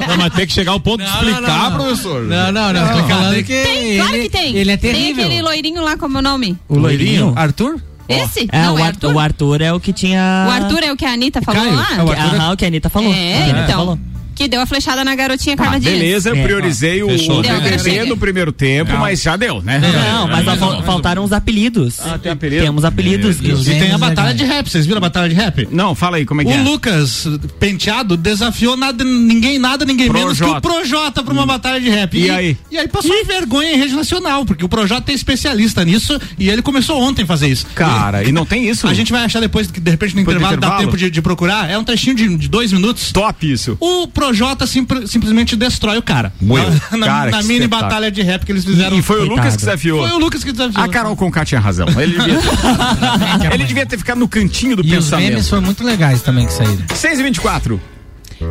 [0.08, 1.78] Não, mas tem que chegar ao ponto de Não, não, explicar, não.
[1.78, 2.22] professor.
[2.24, 2.88] Não, não, não.
[3.02, 3.44] Tô falando que.
[3.64, 4.56] Tem, claro ele, que tem.
[4.56, 5.26] Ele é Tem terrível.
[5.26, 6.58] aquele loirinho lá, como é o nome?
[6.68, 7.34] O loirinho?
[7.36, 7.80] Arthur?
[8.10, 8.48] Esse?
[8.52, 9.14] É, não, o, é Ar- Arthur?
[9.14, 10.46] o Arthur é o que tinha.
[10.48, 11.88] O Arthur é o que a Anitta falou Caio, lá?
[11.98, 13.14] é o Arthur aham, o que a Anitta falou.
[13.14, 13.76] É, A Anitta então.
[13.78, 14.00] falou.
[14.36, 15.94] Que deu a flechada na garotinha Ah, Carla Dias.
[15.94, 16.44] beleza, eu É.
[16.44, 17.40] priorizei o, Fechou.
[17.40, 18.06] o BBB chega.
[18.06, 19.80] no primeiro tempo, mas já deu, né?
[19.80, 22.00] Não, mas fal- faltaram os apelidos.
[22.00, 22.64] Ah, tem apelido?
[22.64, 23.38] Temos apelidos.
[23.42, 24.70] E os E tem a batalha de rap.
[24.70, 25.68] Vocês viram a batalha de rap?
[25.72, 26.62] Não, fala aí como é que O é.
[26.64, 27.28] Lucas
[27.60, 31.22] Penteado desafiou nada, ninguém nada, ninguém menos que o Projota.
[31.24, 32.18] Pra uma batalha de rap.
[32.18, 32.58] E aí?
[32.72, 36.62] E aí passou vergonha em rede nacional, porque o Projota é especialista nisso e ele
[36.62, 37.66] começou ontem a fazer isso.
[37.76, 38.88] Cara, e não tem isso?
[38.88, 40.86] A gente vai achar depois que de repente no do intervalo, dá intervalo?
[40.86, 41.70] tempo de, de procurar.
[41.70, 43.12] É um trechinho de, de dois minutos.
[43.12, 43.78] Top isso.
[43.80, 44.31] O Projota
[44.68, 46.32] simp- simplesmente destrói o cara.
[46.42, 46.70] Moeu.
[46.92, 47.90] Na, na- Cara, na mini espetáculo.
[47.90, 48.98] batalha de rap que eles fizeram.
[48.98, 49.52] E foi o Lucas Coitado.
[49.52, 50.08] que desafiou.
[50.08, 50.84] Foi o Lucas que desafiou.
[50.84, 51.88] A Carol Conká tinha razão.
[52.00, 53.54] Ele devia, ter...
[53.54, 55.30] Ele devia ter ficado no cantinho do E os pensamento.
[55.30, 56.84] memes foram muito legais também que saíram.
[56.94, 57.82] 6 e 24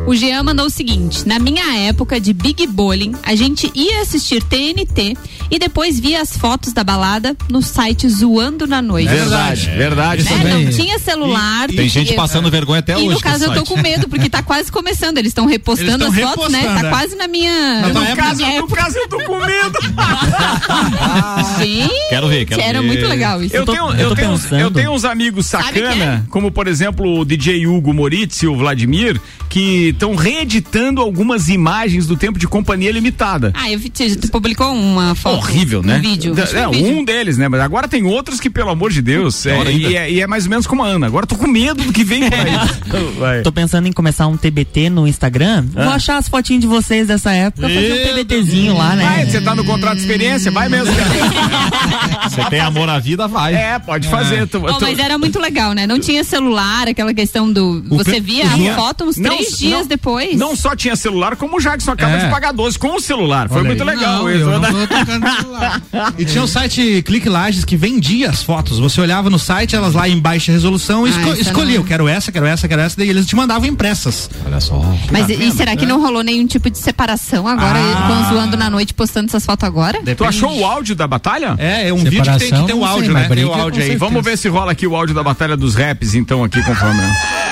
[0.07, 4.41] O Jean mandou o seguinte: na minha época de Big Bowling, a gente ia assistir
[4.43, 5.15] TNT
[5.49, 9.09] e depois via as fotos da balada no site Zoando na Noite.
[9.09, 10.23] Verdade, verdade.
[10.23, 10.29] Né?
[10.37, 10.65] também.
[10.65, 11.67] Não tinha celular.
[11.69, 13.07] Tem gente e- passando vergonha até E hoje.
[13.09, 15.17] no com caso eu tô com medo, porque tá quase começando.
[15.17, 16.59] Eles estão repostando Eles as tão fotos, né?
[16.59, 16.89] repostando, Tá é.
[16.89, 17.51] quase na minha.
[17.91, 19.79] Minha época- No caso, eu tô com medo.
[21.59, 22.87] Gente, Quero ver, quero era ver.
[22.87, 23.55] muito legal isso.
[23.55, 24.59] Eu tô- tenho, eu tenho, uns- pensando.
[24.61, 26.29] eu tenho uns amigos Sabe sacana, é?
[26.29, 31.49] como por exemplo o DJ Hugo Moritz e o Vladimir, que que estão reeditando algumas
[31.49, 33.51] imagens do tempo de companhia limitada.
[33.55, 35.37] Ah, eu vi, tu publicou uma foto.
[35.37, 35.97] Horrível, né?
[35.97, 36.35] Um vídeo.
[36.53, 36.97] É, um vídeo.
[36.97, 37.47] um deles, né?
[37.47, 40.43] Mas agora tem outros que, pelo amor de Deus, é, e, é, e é mais
[40.43, 41.07] ou menos como a Ana.
[41.07, 42.51] Agora eu tô com medo do que vem por aí.
[43.17, 43.41] Vai.
[43.41, 45.65] Tô pensando em começar um TBT no Instagram.
[45.73, 49.03] Vou achar as fotinhas de vocês dessa época, fazer um TBTzinho lá, né?
[49.03, 50.93] Vai, você tá no contrato de experiência, vai mesmo.
[50.95, 51.09] cara.
[52.29, 53.53] Você tem amor à vida, vai.
[53.55, 54.47] É, pode fazer.
[54.47, 55.87] Tu- Oh, tu- mas era muito legal, né?
[55.87, 57.83] Não tinha celular, aquela questão do.
[57.89, 60.37] Você via a foto uns Não, três dias não, depois.
[60.37, 62.25] Não só tinha celular, como o Jackson acaba É.
[62.25, 63.47] de pagar 12 com o celular.
[63.49, 63.95] Foi Olha muito aí.
[63.95, 64.39] legal Não, isso.
[64.49, 64.69] eu né?
[64.71, 65.81] não tô tocando no celular.
[66.17, 68.79] E tinha o site Clique Lages que vendia as fotos.
[68.79, 71.65] Você olhava no site, elas lá em baixa resolução, e Ah, esco escolhia.
[71.77, 71.81] não.
[71.81, 72.95] Eu quero essa, quero essa, quero essa.
[72.97, 74.29] Daí eles te mandavam impressas.
[74.45, 74.79] Olha só.
[75.11, 75.55] Mas e, vendo?
[75.55, 77.77] será que não rolou nenhum tipo de separação agora?
[77.79, 77.81] Ah.
[77.81, 80.01] Eles vão zoando na noite postando essas fotos agora?
[80.15, 81.55] Tu achou o áudio da batalha?
[81.57, 83.35] É, é um vídeo que tem que Separação, ter o sei, áudio, mas né?
[83.35, 83.87] Tem o áudio aí.
[83.89, 83.99] certeza.
[83.99, 87.01] Vamos ver se rola aqui o áudio da batalha dos raps, então, aqui conforme.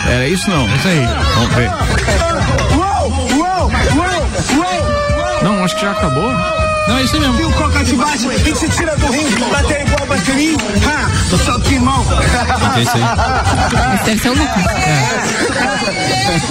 [0.07, 0.65] Era isso não?
[0.75, 1.05] Isso aí.
[1.35, 1.71] Vamos ver.
[5.43, 6.31] Não, acho que já acabou.
[6.89, 7.47] Não, é isso mesmo.
[7.47, 12.03] o coca de baixo e te tira do ringue, bater igual bateria, ha, só timão.
[12.73, 13.03] Que é isso aí?
[13.93, 14.63] Esse deve ser o Lucas.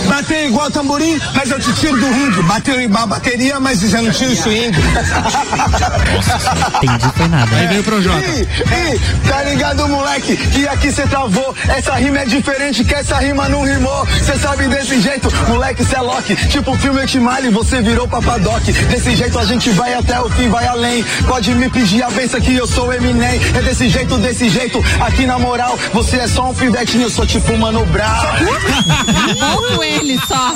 [0.08, 2.42] Bater igual tamborim, mas eu te tiro do ringue.
[2.42, 4.76] Bater igual bateria, mas já não tiro o swing.
[6.76, 7.56] Entendi, foi nada.
[7.56, 8.24] Aí veio pro Jota.
[8.28, 10.36] Ih, tá ligado, moleque?
[10.36, 11.54] Que aqui cê travou.
[11.68, 14.06] Essa rima é diferente, que essa rima não rimou.
[14.22, 16.36] Cê sabe desse jeito, moleque, cê é Loki.
[16.48, 18.62] Tipo filme Timale, você virou papadoc.
[18.62, 21.04] Desse jeito a gente vai até o fim, vai além.
[21.26, 23.40] Pode me pedir a benção que eu sou Eminem.
[23.54, 24.82] É desse jeito, desse jeito.
[25.00, 28.08] Aqui na moral, você é só um pivetinho, eu sou tipo Mano Brown.
[29.38, 30.54] Bom com ele só.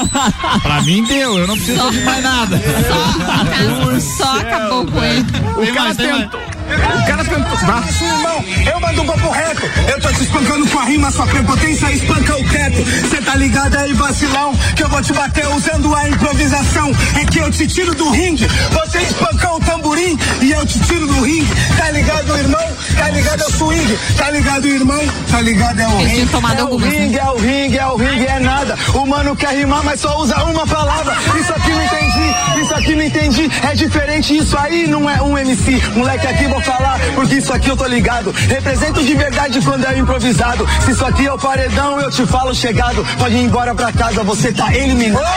[0.63, 2.61] Pra mim deu, eu não preciso de mais nada.
[2.89, 5.27] Só, só acabou com ele.
[5.57, 6.62] O cara tentou.
[6.75, 7.57] O cara tentou.
[7.59, 7.83] Vá.
[7.89, 9.63] Isso, irmão, eu mando um papo reto.
[9.89, 12.85] Eu tô te espancando com a rima, sua prepotência espanca o teto.
[13.11, 14.55] Cê tá ligado aí, vacilão?
[14.77, 16.91] Que eu vou te bater usando a improvisação.
[17.21, 18.47] É que eu te tiro do ringue.
[18.71, 21.49] Você espancou o tamborim e eu te tiro do ringue.
[21.77, 22.73] Tá ligado, irmão?
[22.97, 23.99] Tá ligado, é o swing.
[24.17, 25.01] Tá ligado, irmão?
[25.31, 26.27] Tá ligado, é o Eles ringue.
[26.31, 26.89] tomado é o né?
[26.89, 28.79] ringue, é o ringue, é o ringue, é nada.
[28.95, 31.17] O mano quer rimar, mas só usa uma palavra.
[31.39, 33.51] Isso aqui não entendi, isso aqui não entendi.
[33.63, 35.81] É diferente, isso aí não é um MC.
[35.95, 38.33] Moleque, aqui vou falar, porque isso aqui eu tô ligado.
[38.33, 40.67] Represento de verdade quando é improvisado.
[40.85, 43.05] Se isso aqui é o paredão, eu te falo chegado.
[43.19, 45.23] Pode ir embora pra casa, você tá eliminado.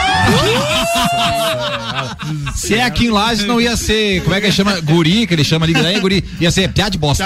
[2.54, 4.22] Se é aqui em Lages, não ia ser.
[4.22, 4.80] Como é que ele chama?
[4.80, 6.24] Guri, que ele chama ali, né, guri?
[6.40, 7.24] Ia ser piada de bosta.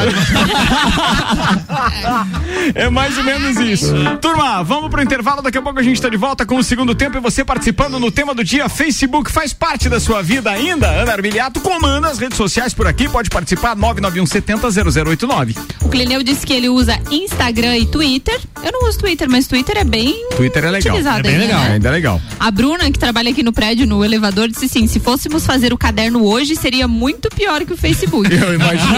[2.75, 3.93] É mais ou menos isso.
[4.21, 5.43] Turma, vamos pro intervalo.
[5.43, 7.99] Daqui a pouco a gente tá de volta com o segundo tempo e você participando
[7.99, 8.69] no tema do dia.
[8.69, 10.89] Facebook faz parte da sua vida ainda?
[10.89, 13.09] Ana Armiliato comanda as redes sociais por aqui.
[13.09, 15.57] Pode participar 991 70 0089.
[15.83, 18.39] O Clineu disse que ele usa Instagram e Twitter.
[18.63, 20.93] Eu não uso Twitter, mas Twitter é bem Twitter é legal.
[20.95, 21.61] utilizado É bem ainda, legal.
[21.65, 21.73] né?
[21.73, 22.23] Ainda é legal.
[22.39, 25.79] A Bruna, que trabalha aqui no prédio, no elevador, disse assim: se fôssemos fazer o
[25.79, 28.29] caderno hoje, seria muito pior que o Facebook.
[28.33, 28.97] Eu imagino.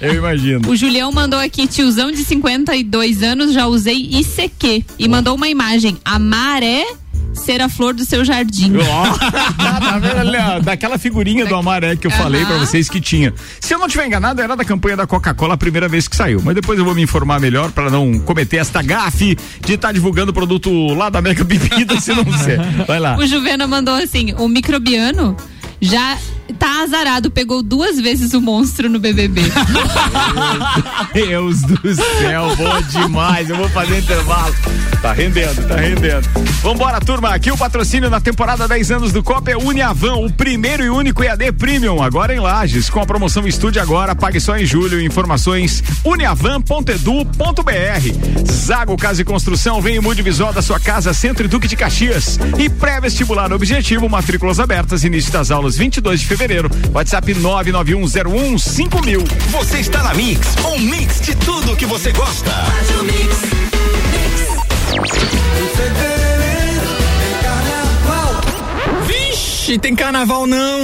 [0.00, 0.70] Eu imagino.
[0.70, 4.84] O Julião mandou aqui, tiozão de 52 anos, já usei ICQ.
[4.98, 5.96] E mandou uma imagem.
[6.04, 6.84] A maré
[7.32, 8.72] ser a flor do seu jardim.
[9.62, 10.00] Tá
[10.56, 12.66] ó, daquela figurinha do Amaré que eu falei pra Aham.
[12.66, 13.32] vocês que tinha.
[13.60, 16.40] Se eu não tiver enganado, era da campanha da Coca-Cola a primeira vez que saiu.
[16.42, 20.30] Mas depois eu vou me informar melhor pra não cometer esta gafe de estar divulgando
[20.30, 22.60] o produto lá da Mega Bebida, se não ser.
[22.86, 23.16] Vai lá.
[23.16, 25.36] O Juvena mandou assim: o microbiano
[25.80, 26.16] já
[26.58, 29.42] tá azarado, pegou duas vezes o monstro no BBB.
[31.12, 33.50] Deus do céu, bom demais.
[33.50, 34.54] Eu vou fazer intervalo.
[35.00, 36.28] Tá rendendo, tá rendendo.
[36.62, 37.30] Vambora, turma.
[37.30, 41.22] Aqui o patrocínio na temporada 10 anos do Copa é Uniavan, o primeiro e único
[41.22, 42.88] EAD Premium, agora em Lages.
[42.88, 45.02] Com a promoção Estude Agora, pague só em julho.
[45.02, 48.52] Informações uniavan.edu.br.
[48.52, 51.76] Zago Casa e Construção, vem e mude visual da sua casa, Centro e Duque de
[51.76, 52.38] Caxias.
[52.58, 56.70] E pré-vestibular objetivo, matrículas abertas, início das aulas 22 de fevereiro.
[56.94, 59.24] WhatsApp 99101 5000.
[59.50, 62.50] Você está na Mix, um mix de tudo que você gosta.
[69.62, 70.82] Tem carnaval não.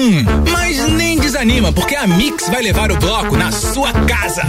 [0.50, 4.46] Mas nem desanima, porque a Mix vai levar o bloco na sua casa.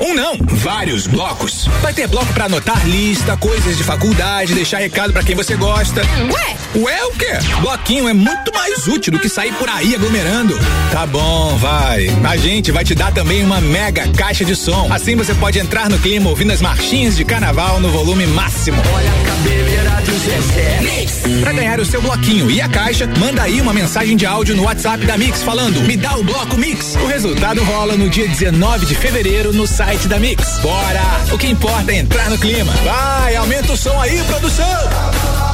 [0.00, 1.66] Um não, vários blocos.
[1.80, 6.02] Vai ter bloco pra anotar lista, coisas de faculdade, deixar recado pra quem você gosta.
[6.02, 6.56] Ué?
[6.76, 7.38] Ué, o quê?
[7.60, 10.58] Bloquinho é muito mais útil do que sair por aí aglomerando.
[10.92, 12.08] Tá bom, vai.
[12.22, 14.92] A gente vai te dar também uma mega caixa de som.
[14.92, 18.82] Assim você pode entrar no clima ouvindo as marchinhas de carnaval no volume máximo.
[18.92, 21.40] Olha a cabeleira do Zezé.
[21.40, 24.64] Pra ganhar o seu bloquinho e a caixa, manda aí uma mensagem de áudio no
[24.64, 26.96] WhatsApp da Mix falando: Me dá o bloco Mix.
[26.96, 30.58] O resultado rola no dia 19 de fevereiro no site da Mix.
[30.60, 31.02] Bora!
[31.32, 32.72] O que importa é entrar no clima.
[32.84, 35.53] Vai, aumenta o som aí, produção!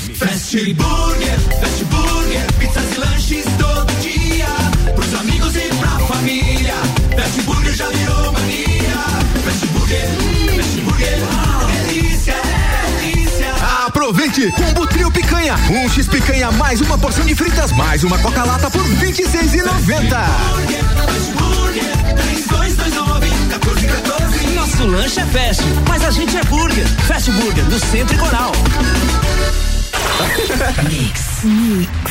[0.21, 4.45] Fast Burger, Fast Burger, pizzas e lanches todo dia.
[4.93, 6.75] Pros amigos e pra família.
[7.15, 9.01] Fast Burger já virou mania.
[9.43, 10.07] Fast Burger,
[10.57, 11.17] Fast Burger,
[11.87, 12.35] delícia,
[12.99, 13.47] delícia.
[13.87, 14.51] Aproveite!
[14.51, 15.55] Combo Trio Picanha.
[15.71, 19.23] Um X picanha mais uma porção de fritas mais uma Coca-Lata por R$ 26,90.
[21.07, 24.47] Fast Burger, 3229 1414.
[24.53, 26.87] Nosso lanche é fast, mas a gente é burger.
[27.07, 28.51] Fast Burger, do Centro e Coral.
[30.83, 31.43] Mix.
[31.43, 32.10] Mix.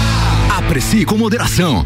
[0.65, 1.85] Aprecie com moderação.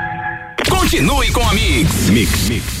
[0.81, 2.09] Continue com a Mix.
[2.09, 2.80] Mix, mix.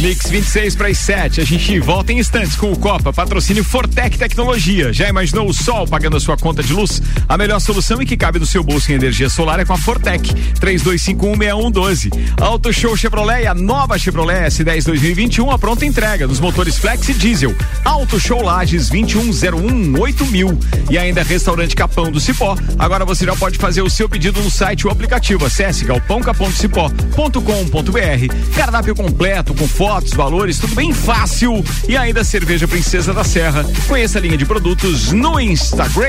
[0.00, 1.40] Mix 26 para as 7.
[1.40, 3.12] A gente volta em instantes com o Copa.
[3.12, 4.92] Patrocínio Fortec Tecnologia.
[4.92, 7.00] Já imaginou o sol pagando a sua conta de luz?
[7.28, 9.78] A melhor solução e que cabe no seu bolso em energia solar é com a
[9.78, 10.34] Fortec.
[10.60, 12.10] 32516112.
[12.40, 17.08] Auto Show Chevrolet e a nova Chevrolet S10 2021 a pronta entrega nos motores Flex
[17.08, 17.54] e Diesel.
[17.84, 20.58] Auto Show Lages 21018
[20.90, 22.56] E ainda Restaurante Capão do Cipó.
[22.76, 25.46] Agora você já pode fazer o seu pedido no site ou aplicativo.
[25.46, 28.56] Acesse galpãocapondocipó.com.br.
[28.56, 31.64] Cardápio completo com fotos, valores, tudo bem fácil.
[31.88, 33.64] E ainda cerveja Princesa da Serra.
[33.86, 36.02] Conheça a linha de produtos no Instagram.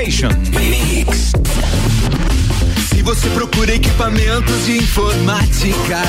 [2.88, 6.02] Se você procura equipamentos de informática,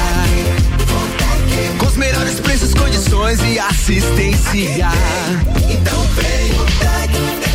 [1.78, 4.90] com os melhores preços, condições e assistência,
[5.70, 7.55] então vem o Tec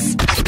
[0.00, 0.29] Mix.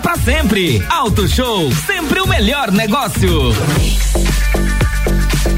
[0.00, 0.84] para sempre.
[0.88, 3.52] Auto Show, sempre o melhor negócio.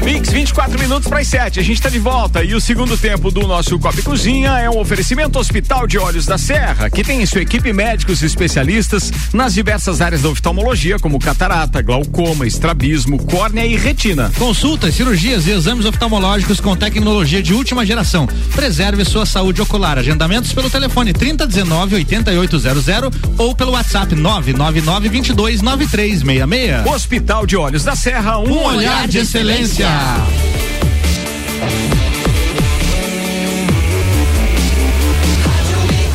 [0.07, 1.59] Mix 24 minutos para as 7.
[1.59, 4.79] A gente está de volta e o segundo tempo do nosso Copa Cozinha é um
[4.79, 9.53] oferecimento Hospital de Olhos da Serra, que tem em sua equipe médicos e especialistas nas
[9.53, 14.31] diversas áreas da oftalmologia, como catarata, glaucoma, estrabismo, córnea e retina.
[14.37, 18.29] Consultas, cirurgias e exames oftalmológicos com tecnologia de última geração.
[18.55, 19.97] Preserve sua saúde ocular.
[19.97, 26.87] Agendamentos pelo telefone 3019 8800 ou pelo WhatsApp 999 22 9366.
[26.87, 29.96] Hospital de Olhos da Serra, um, Um olhar de excelência.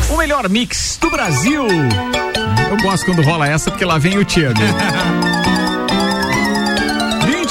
[0.09, 1.65] O melhor mix do Brasil.
[2.69, 4.59] Eu gosto quando rola essa porque lá vem o Tiago.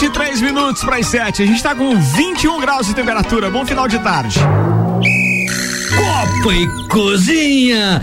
[0.02, 1.42] 23 minutos para as 7.
[1.42, 3.50] A gente tá com 21 graus de temperatura.
[3.50, 4.40] Bom final de tarde.
[5.94, 8.02] Copa e Cozinha.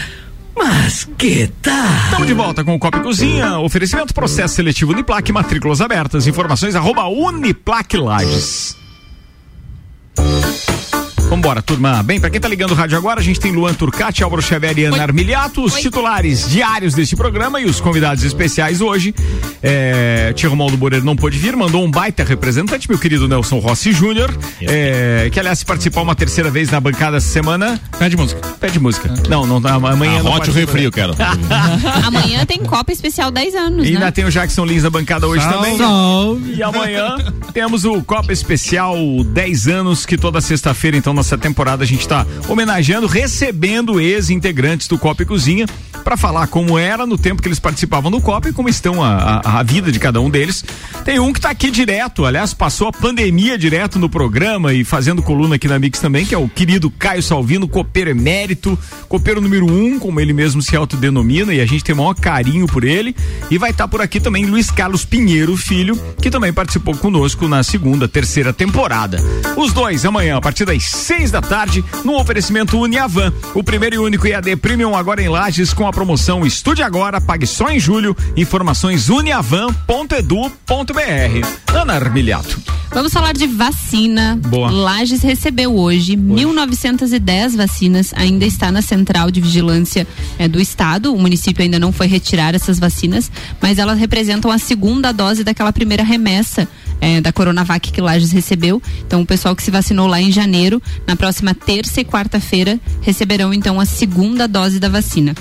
[0.60, 1.86] Mas que tal?
[2.04, 3.60] Estamos de volta com o Copa Cozinha.
[3.60, 6.28] Oferecimento processo seletivo Uniplac, matrículas abertas.
[6.28, 8.79] Informações arroba Uniplac Lages.
[11.30, 12.02] Vambora, turma.
[12.02, 14.78] Bem, pra quem tá ligando o rádio agora, a gente tem Luan Turcati, Álvaro Xavier
[14.80, 19.14] e Ana Armiliato, os titulares diários deste programa e os convidados especiais hoje.
[19.62, 23.92] É, Tia Romualdo Boreiro não pôde vir, mandou um baita representante, meu querido Nelson Rossi
[23.92, 27.80] Júnior, é, que aliás participar uma terceira vez na bancada essa semana.
[28.00, 28.42] Pede música.
[28.60, 29.14] Pede música.
[29.30, 30.60] Não, não, amanhã Ah, não hot o participa.
[30.60, 31.14] refri, eu quero.
[32.06, 34.12] Amanhã tem Copa Especial 10 anos, E ainda né?
[34.12, 35.58] tem o Jackson Lins na bancada hoje Salve.
[35.58, 35.78] também.
[35.78, 36.54] Salve.
[36.56, 37.16] E amanhã
[37.54, 42.26] temos o Copa Especial 10 anos, que toda sexta-feira, então, nessa temporada, a gente está
[42.48, 45.66] homenageando, recebendo ex-integrantes do Copa e Cozinha
[46.04, 49.42] para falar como era no tempo que eles participavam do Copa e como estão a,
[49.44, 50.64] a, a vida de cada um deles.
[51.04, 55.22] Tem um que está aqui direto, aliás, passou a pandemia direto no programa e fazendo
[55.22, 58.78] coluna aqui na Mix também, que é o querido Caio Salvino, copeiro emérito,
[59.08, 62.66] copeiro número um, como ele mesmo se autodenomina, e a gente tem o maior carinho
[62.66, 63.16] por ele.
[63.52, 67.62] E vai estar por aqui também Luiz Carlos Pinheiro, filho, que também participou conosco na
[67.64, 69.20] segunda, terceira temporada.
[69.58, 73.98] Os dois amanhã, a partir das seis da tarde, no oferecimento Uniavan, o primeiro e
[73.98, 78.16] único EAD Premium agora em Lages com a promoção Estude Agora, pague só em julho.
[78.38, 81.74] Informações uniavan.edu.br.
[81.74, 82.62] Ana Armiliato.
[82.92, 84.40] Vamos falar de vacina.
[84.50, 84.70] Boa.
[84.70, 90.06] Lages recebeu hoje 1.910 vacinas, ainda está na central de vigilância
[90.38, 91.12] eh, do estado.
[91.12, 95.74] O município ainda não foi retirar essas vacinas, mas elas representam a segunda dose daquela
[95.74, 96.68] primeira remessa
[97.02, 98.82] eh, da Coronavac que Lages recebeu.
[99.06, 103.54] Então, o pessoal que se vacinou lá em janeiro, na próxima terça e quarta-feira, receberão
[103.54, 105.36] então a segunda dose da vacina.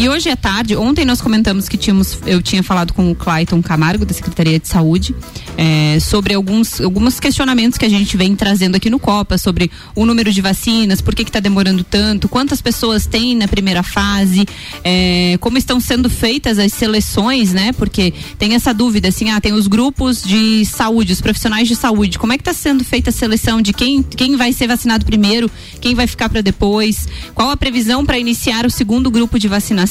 [0.00, 3.60] E hoje à tarde, ontem nós comentamos que tínhamos, eu tinha falado com o Clayton
[3.60, 5.14] Camargo, da Secretaria de Saúde,
[5.58, 10.06] é, sobre alguns, alguns questionamentos que a gente vem trazendo aqui no Copa, sobre o
[10.06, 14.48] número de vacinas, por que está demorando tanto, quantas pessoas tem na primeira fase,
[14.82, 17.74] é, como estão sendo feitas as seleções, né?
[17.74, 22.18] Porque tem essa dúvida, assim, ah, tem os grupos de saúde, os profissionais de saúde,
[22.18, 25.50] como é que está sendo feita a seleção de quem, quem vai ser vacinado primeiro,
[25.78, 29.89] quem vai ficar para depois, qual a previsão para iniciar o segundo grupo de vacinação.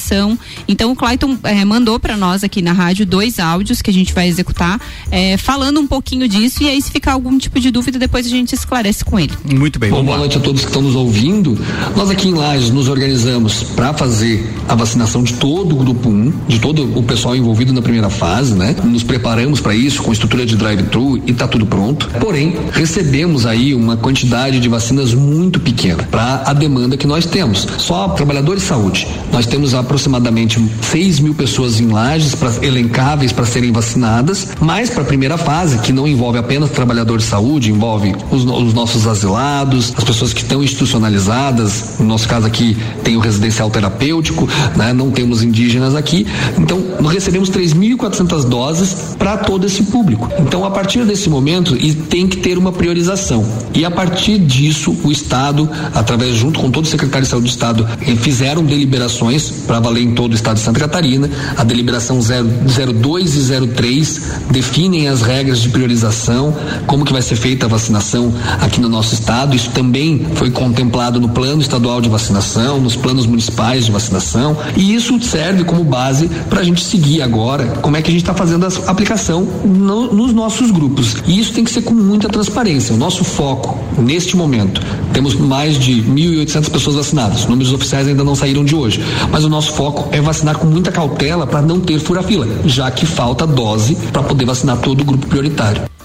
[0.68, 4.14] Então o Clayton eh, mandou para nós aqui na rádio dois áudios que a gente
[4.14, 4.80] vai executar,
[5.12, 8.30] eh, falando um pouquinho disso e aí se ficar algum tipo de dúvida depois a
[8.30, 9.34] gente esclarece com ele.
[9.46, 9.90] Muito bem.
[9.90, 11.58] Bom, boa noite a todos que estão nos ouvindo.
[11.96, 16.34] Nós aqui em Lages nos organizamos para fazer a vacinação de todo o grupo 1,
[16.48, 18.76] de todo o pessoal envolvido na primeira fase, né?
[18.84, 22.08] Nos preparamos para isso com estrutura de drive-thru e está tudo pronto.
[22.20, 27.68] Porém, recebemos aí uma quantidade de vacinas muito pequena para a demanda que nós temos.
[27.78, 29.08] Só trabalhadores de saúde.
[29.32, 35.02] Nós temos aproximadamente 6 mil pessoas em lajes pra, elencáveis para serem vacinadas, mas para
[35.02, 39.92] a primeira fase, que não envolve apenas trabalhadores de saúde, envolve os, os nossos asilados,
[39.98, 44.94] as pessoas que estão institucionalizadas, no nosso caso aqui tem o residencial terapêutico, né?
[44.94, 46.28] não temos indígenas aqui.
[46.58, 46.80] Então,
[47.10, 50.30] recebemos 3.400 doses para todo esse público.
[50.40, 53.44] Então, a partir desse momento, e tem que ter uma priorização.
[53.74, 57.52] E a partir disso, o Estado, através junto com todo o secretário de saúde do
[57.52, 61.30] Estado, eh, fizeram deliberações para valer em todo o Estado de Santa Catarina.
[61.56, 66.56] A deliberação 02 e 03 definem as regras de priorização,
[66.88, 69.56] como que vai ser feita a vacinação aqui no nosso estado.
[69.56, 74.96] Isso também foi contemplado no plano estadual de vacinação, nos planos municipais de vacinação, e
[74.96, 78.34] isso serve como base para a gente seguir agora como é que a gente está
[78.34, 81.18] fazendo a aplicação no, nos nossos grupos.
[81.28, 82.96] E isso tem que ser com muita transparência.
[82.96, 84.82] O nosso foco neste momento,
[85.14, 87.42] temos mais de 1.800 pessoas vacinadas.
[87.42, 90.68] Os números oficiais ainda não saíram de hoje, mas o nosso foco é vacinar com
[90.68, 95.06] muita cautela para não ter fura-fila, já que falta dose para poder vacinar todo o
[95.06, 95.99] grupo prioritário.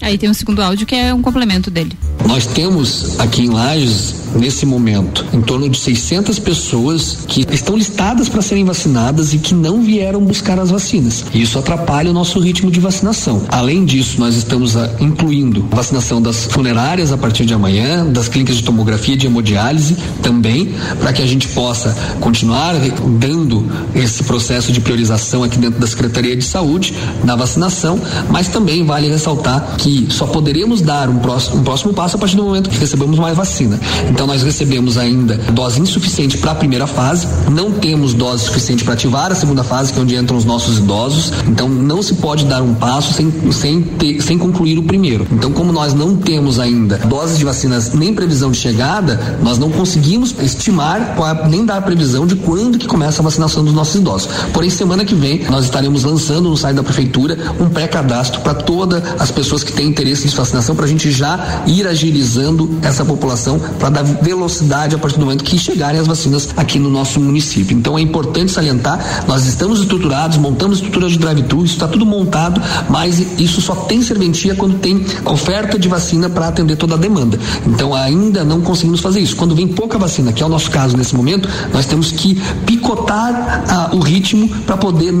[0.00, 1.92] Aí tem um segundo áudio que é um complemento dele.
[2.26, 8.28] Nós temos aqui em Lages, nesse momento, em torno de 600 pessoas que estão listadas
[8.28, 11.24] para serem vacinadas e que não vieram buscar as vacinas.
[11.32, 13.42] Isso atrapalha o nosso ritmo de vacinação.
[13.48, 18.28] Além disso, nós estamos ah, incluindo a vacinação das funerárias a partir de amanhã, das
[18.28, 22.74] clínicas de tomografia de hemodiálise também, para que a gente possa continuar
[23.18, 26.92] dando esse processo de priorização aqui dentro da Secretaria de Saúde
[27.24, 27.98] na vacinação,
[28.30, 32.36] mas também vale ressaltar que só poderemos dar um próximo, um próximo passo a partir
[32.36, 33.78] do momento que recebemos mais vacina.
[34.10, 38.94] Então nós recebemos ainda dose insuficiente para a primeira fase, não temos dose suficiente para
[38.94, 41.32] ativar a segunda fase, que é onde entram os nossos idosos.
[41.46, 45.26] Então não se pode dar um passo sem, sem, ter, sem concluir o primeiro.
[45.30, 49.70] Então, como nós não temos ainda doses de vacinas nem previsão de chegada, nós não
[49.70, 51.16] conseguimos estimar
[51.48, 54.28] nem dar previsão de quando que começa a vacinação dos nossos idosos.
[54.52, 59.02] Porém, semana que vem nós estaremos lançando no site da prefeitura um pré-cadastro para todas
[59.18, 63.60] as pessoas que têm interesse em vacinação para a gente já ir agilizando essa população
[63.78, 67.76] para dar velocidade a partir do momento que chegarem as vacinas aqui no nosso município.
[67.76, 72.60] Então é importante salientar, nós estamos estruturados, montamos estrutura de drive-thru, isso está tudo montado,
[72.88, 77.38] mas isso só tem serventia quando tem oferta de vacina para atender toda a demanda.
[77.66, 79.36] Então ainda não conseguimos fazer isso.
[79.36, 83.64] Quando vem pouca vacina, que é o nosso caso nesse momento, nós temos que picotar
[83.68, 85.12] ah, o ritmo para poder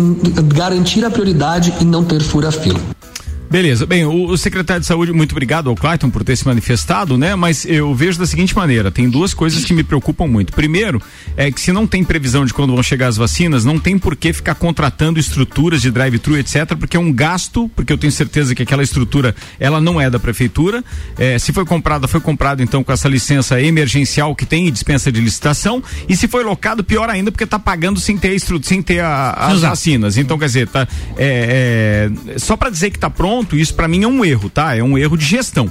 [0.54, 2.80] garantir a prioridade e não ter fura-fila.
[3.48, 3.86] Beleza.
[3.86, 7.36] Bem, o, o, secretário de saúde, muito obrigado ao Clayton por ter se manifestado, né?
[7.36, 10.52] Mas eu vejo da seguinte maneira: tem duas coisas que me preocupam muito.
[10.52, 11.00] Primeiro,
[11.36, 14.16] é que se não tem previsão de quando vão chegar as vacinas, não tem por
[14.16, 18.54] que ficar contratando estruturas de drive-thru, etc., porque é um gasto, porque eu tenho certeza
[18.54, 20.82] que aquela estrutura ela não é da prefeitura.
[21.16, 25.12] É, se foi comprada, foi comprado então com essa licença emergencial que tem e dispensa
[25.12, 25.82] de licitação.
[26.08, 29.60] E se foi locado, pior ainda, porque está pagando sem ter, sem ter a, as
[29.60, 30.16] vacinas.
[30.16, 33.86] Então, quer dizer, tá, é, é, só para dizer que está pronto ponto, isso para
[33.86, 34.74] mim é um erro, tá?
[34.74, 35.70] É um erro de gestão.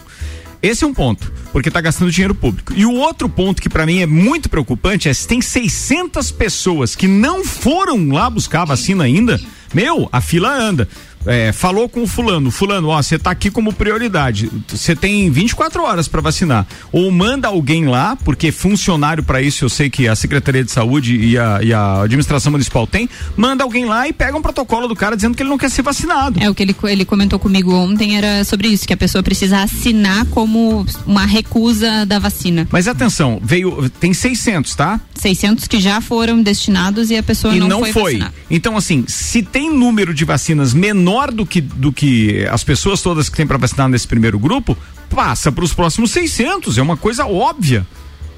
[0.62, 2.74] Esse é um ponto, porque está gastando dinheiro público.
[2.76, 6.96] E o outro ponto que para mim é muito preocupante é se tem 600 pessoas
[6.96, 9.40] que não foram lá buscar a vacina ainda,
[9.74, 10.88] meu, a fila anda
[11.26, 15.84] é, falou com o fulano, fulano, ó, você tá aqui como prioridade, você tem 24
[15.84, 20.16] horas para vacinar, ou manda alguém lá, porque funcionário para isso eu sei que a
[20.16, 24.38] Secretaria de Saúde e a, e a administração municipal tem, manda alguém lá e pega
[24.38, 26.40] um protocolo do cara dizendo que ele não quer ser vacinado.
[26.42, 29.62] É o que ele, ele comentou comigo ontem era sobre isso, que a pessoa precisa
[29.62, 32.68] assinar como uma recusa da vacina.
[32.72, 35.00] Mas atenção, veio, tem 600, tá?
[35.16, 38.20] 600 que já foram destinados e a pessoa e não, não foi.
[38.20, 38.24] foi.
[38.50, 43.02] Então assim, se tem número de vacinas menor menor do que, do que as pessoas
[43.02, 44.78] todas que tem para vacinar nesse primeiro grupo,
[45.10, 46.78] passa para os próximos 600.
[46.78, 47.86] É uma coisa óbvia.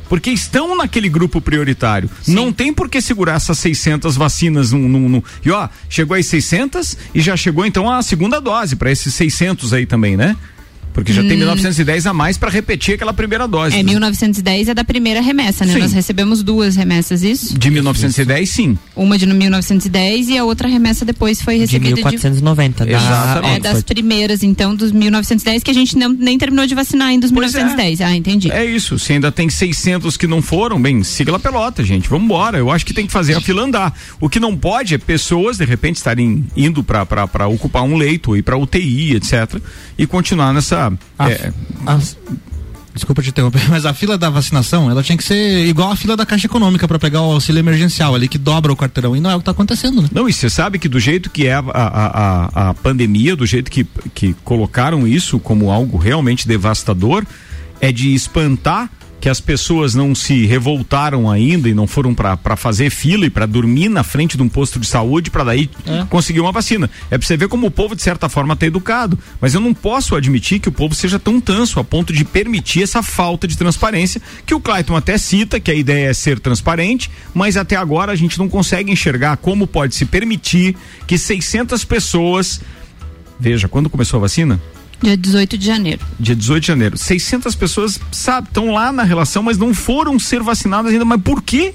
[0.10, 2.10] porque estão naquele grupo prioritário.
[2.26, 6.24] Não tem por que segurar essas 600 vacinas num, num- num- E ó, chegou aí
[6.24, 10.38] 600 e já chegou então a segunda dose para esses 600 aí também, né?
[10.98, 11.38] Porque já tem Hum.
[11.38, 13.78] 1910 a mais para repetir aquela primeira dose.
[13.78, 15.74] É, 1910 é da primeira remessa, né?
[15.74, 15.80] Sim.
[15.80, 17.56] Nós recebemos duas remessas, isso?
[17.56, 18.76] De 1910, sim.
[18.96, 22.84] Uma de 1910 e a outra remessa depois foi De recebida 1490.
[22.84, 27.10] da- É, das primeiras, então, dos 1910, que a gente não, nem terminou de vacinar
[27.10, 28.02] ainda os 1910.
[28.02, 28.52] Ah, entendi.
[28.52, 32.26] É isso, se ainda tem 600 que não foram, bem, siga a pelota, gente, vamos
[32.26, 32.58] embora.
[32.58, 33.94] Eu acho que tem que fazer a fila andar.
[34.20, 38.42] O que não pode é pessoas, de repente, estarem indo para ocupar um leito, ir
[38.42, 39.62] para UTI, etc.
[39.96, 40.87] E continuar nessa.
[41.18, 41.52] A- é,
[41.86, 42.00] a-
[42.94, 46.18] Desculpa te interromper, mas a fila da vacinação, ela tinha que ser igual a fila
[46.18, 49.16] da Caixa Econômica para pegar o auxílio emergencial ali, que dobra o quarteirão.
[49.16, 50.10] E não é o que tá acontecendo, né?
[50.12, 52.08] Não, e você sabe que do jeito que é a, a,
[52.66, 53.86] a, a pandemia, do jeito que,
[54.16, 57.24] que colocaram isso como algo realmente devastador,
[57.80, 58.90] é de espantar
[59.20, 63.46] que as pessoas não se revoltaram ainda e não foram para fazer fila e para
[63.46, 65.70] dormir na frente de um posto de saúde para daí
[66.10, 66.90] conseguir uma vacina.
[67.10, 69.74] É para você ver como o povo de certa forma está educado, mas eu não
[69.74, 73.58] posso admitir que o povo seja tão tanso a ponto de permitir essa falta de
[73.58, 78.12] transparência que o Clayton até cita que a ideia é ser transparente, mas até agora
[78.12, 82.62] a gente não consegue enxergar como pode se permitir que 600 pessoas
[83.40, 84.60] Veja, quando começou a vacina?
[85.02, 86.02] Dia 18 de janeiro.
[86.20, 86.98] dia 18 de janeiro.
[86.98, 91.06] 600 pessoas, estão lá na relação, mas não foram ser vacinadas ainda.
[91.06, 91.74] Mas por quê?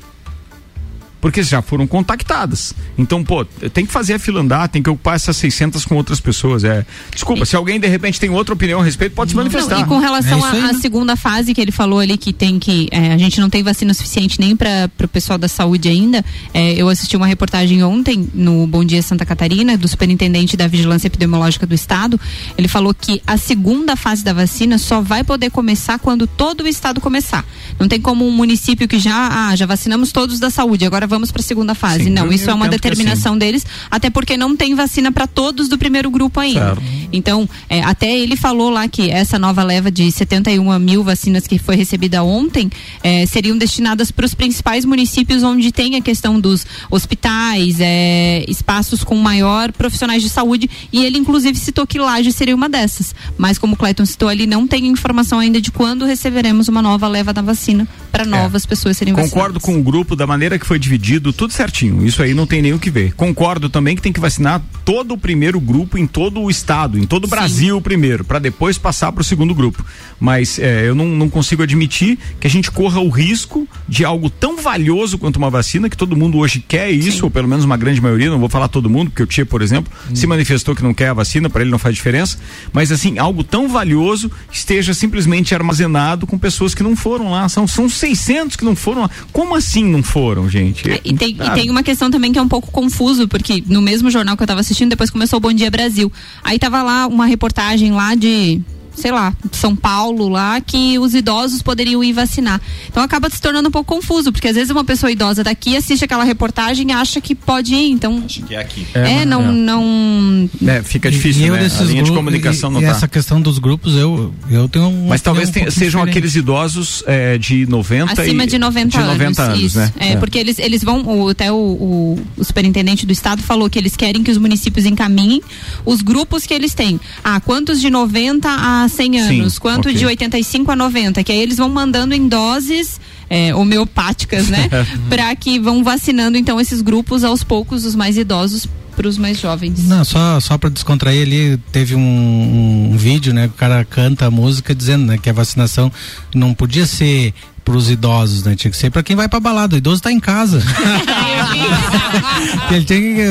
[1.23, 2.75] Porque já foram contactadas.
[2.99, 6.21] Então, pô, tem que fazer a fila andar, tem que ocupar essas 600 com outras
[6.21, 6.65] pessoas.
[6.65, 6.85] É.
[7.15, 9.77] Desculpa, se alguém de repente tem outra opinião a respeito, pode se manifestar.
[9.77, 10.79] Não, e com relação É à né?
[10.81, 13.95] segunda fase que ele falou ali que tem que é, a gente não tem vacina
[13.95, 16.25] suficiente nem para o pessoal da saúde ainda.
[16.53, 21.07] é, eu assisti uma reportagem ontem no Bom Dia Santa Catarina do superintendente da Vigilância
[21.07, 22.21] Epidemiológica do Estado.
[22.59, 26.67] Ele falou que a segunda fase da vacina só vai poder começar quando todo o
[26.69, 27.45] estado começar.
[27.79, 31.31] Não tem como um município que já ah, já vacinamos todos da saúde, agora vamos
[31.31, 32.05] para a segunda fase.
[32.05, 35.69] Sim, não, isso é uma que determinação deles, até porque não tem vacina para todos
[35.69, 36.79] do primeiro grupo ainda.
[37.13, 41.59] Então, é, até ele falou lá que essa nova leva de 71 mil vacinas que
[41.59, 42.71] foi recebida ontem
[43.03, 49.05] é, seriam destinadas para os principais municípios onde tem a questão dos hospitais, é, espaços
[49.05, 50.71] com maior profissionais de saúde.
[50.91, 53.15] E ele, inclusive, citou que Laje seria uma dessas.
[53.37, 57.07] Mas, como o Clayton citou ali, não tem informação ainda de quando receberemos uma nova
[57.07, 59.35] leva da vacina para novas pessoas serem vacinadas.
[59.35, 61.02] Concordo com o grupo da maneira que foi dividido,
[61.33, 62.07] tudo certinho.
[62.07, 63.13] Isso aí não tem nem o que ver.
[63.15, 67.05] Concordo também que tem que vacinar todo o primeiro grupo em todo o estado, em
[67.07, 69.85] todo o Brasil primeiro, para depois passar para o segundo grupo.
[70.21, 74.31] Mas é, eu não, não consigo admitir que a gente corra o risco de algo
[74.31, 77.77] tão valioso quanto uma vacina, que todo mundo hoje quer isso, ou pelo menos uma
[77.77, 80.83] grande maioria, não vou falar todo mundo, porque o Tia, por exemplo, se manifestou que
[80.83, 82.39] não quer a vacina, para ele não faz diferença.
[82.73, 87.49] Mas assim, algo tão valioso esteja simplesmente armazenado com pessoas que não foram lá.
[87.49, 89.11] São, são 600 que não foram lá.
[89.33, 90.92] Como assim não foram, gente?
[90.95, 93.63] É, E tem, e Ah, tem uma questão também que é um pouco confuso, porque
[93.67, 96.13] no mesmo jornal que eu tava assistindo, depois começou o Bom Dia Brasil.
[96.43, 98.61] Aí tava lá uma reportagem lá de,
[98.95, 102.61] sei lá, de São Paulo lá, que os idosos poderiam ir vacinar.
[102.89, 106.05] Então acaba se tornando um pouco confuso, porque às vezes uma pessoa idosa daqui assiste
[106.05, 108.21] aquela reportagem e acha que pode ir, então...
[108.23, 108.87] que é aqui.
[108.95, 110.49] É, não, não...
[110.67, 111.69] É, fica difícil, E né?
[111.79, 112.91] A linha de comunicação e, não e tá.
[112.91, 115.09] essa questão dos grupos, eu, eu tenho um.
[115.09, 116.11] Mas talvez um pouquinho sejam diferente.
[116.11, 119.79] aqueles idosos é, de 90 Acima e, de 90 de 90 anos, isso.
[119.79, 119.93] né?
[119.97, 123.79] É, porque eles, eles vão, o, até o, o, o superintendente do estado falou que
[123.79, 125.43] eles querem que os municípios encaminhem
[125.85, 127.01] os grupos que eles têm.
[127.25, 129.59] Ah, quantos de 90 a 100 Sim, anos?
[129.59, 129.95] Quanto ok.
[129.95, 131.23] de 85 a 90?
[131.25, 134.69] Que aí eles vão mandando em doses é, homeopáticas, né?
[135.09, 139.41] Para que vão vacinando então esses grupos aos poucos, os mais idosos para os mais
[139.41, 139.87] jovens.
[139.89, 143.47] Não, só, só pra descontrair ali, teve um, um vídeo, né?
[143.47, 145.91] O cara canta a música dizendo né, que a vacinação
[146.35, 147.33] não podia ser
[147.65, 148.55] pros idosos, né?
[148.57, 149.75] Tinha que ser pra quem vai pra balada.
[149.75, 150.63] O idoso tá em casa.
[152.71, 153.27] Ele tinha que.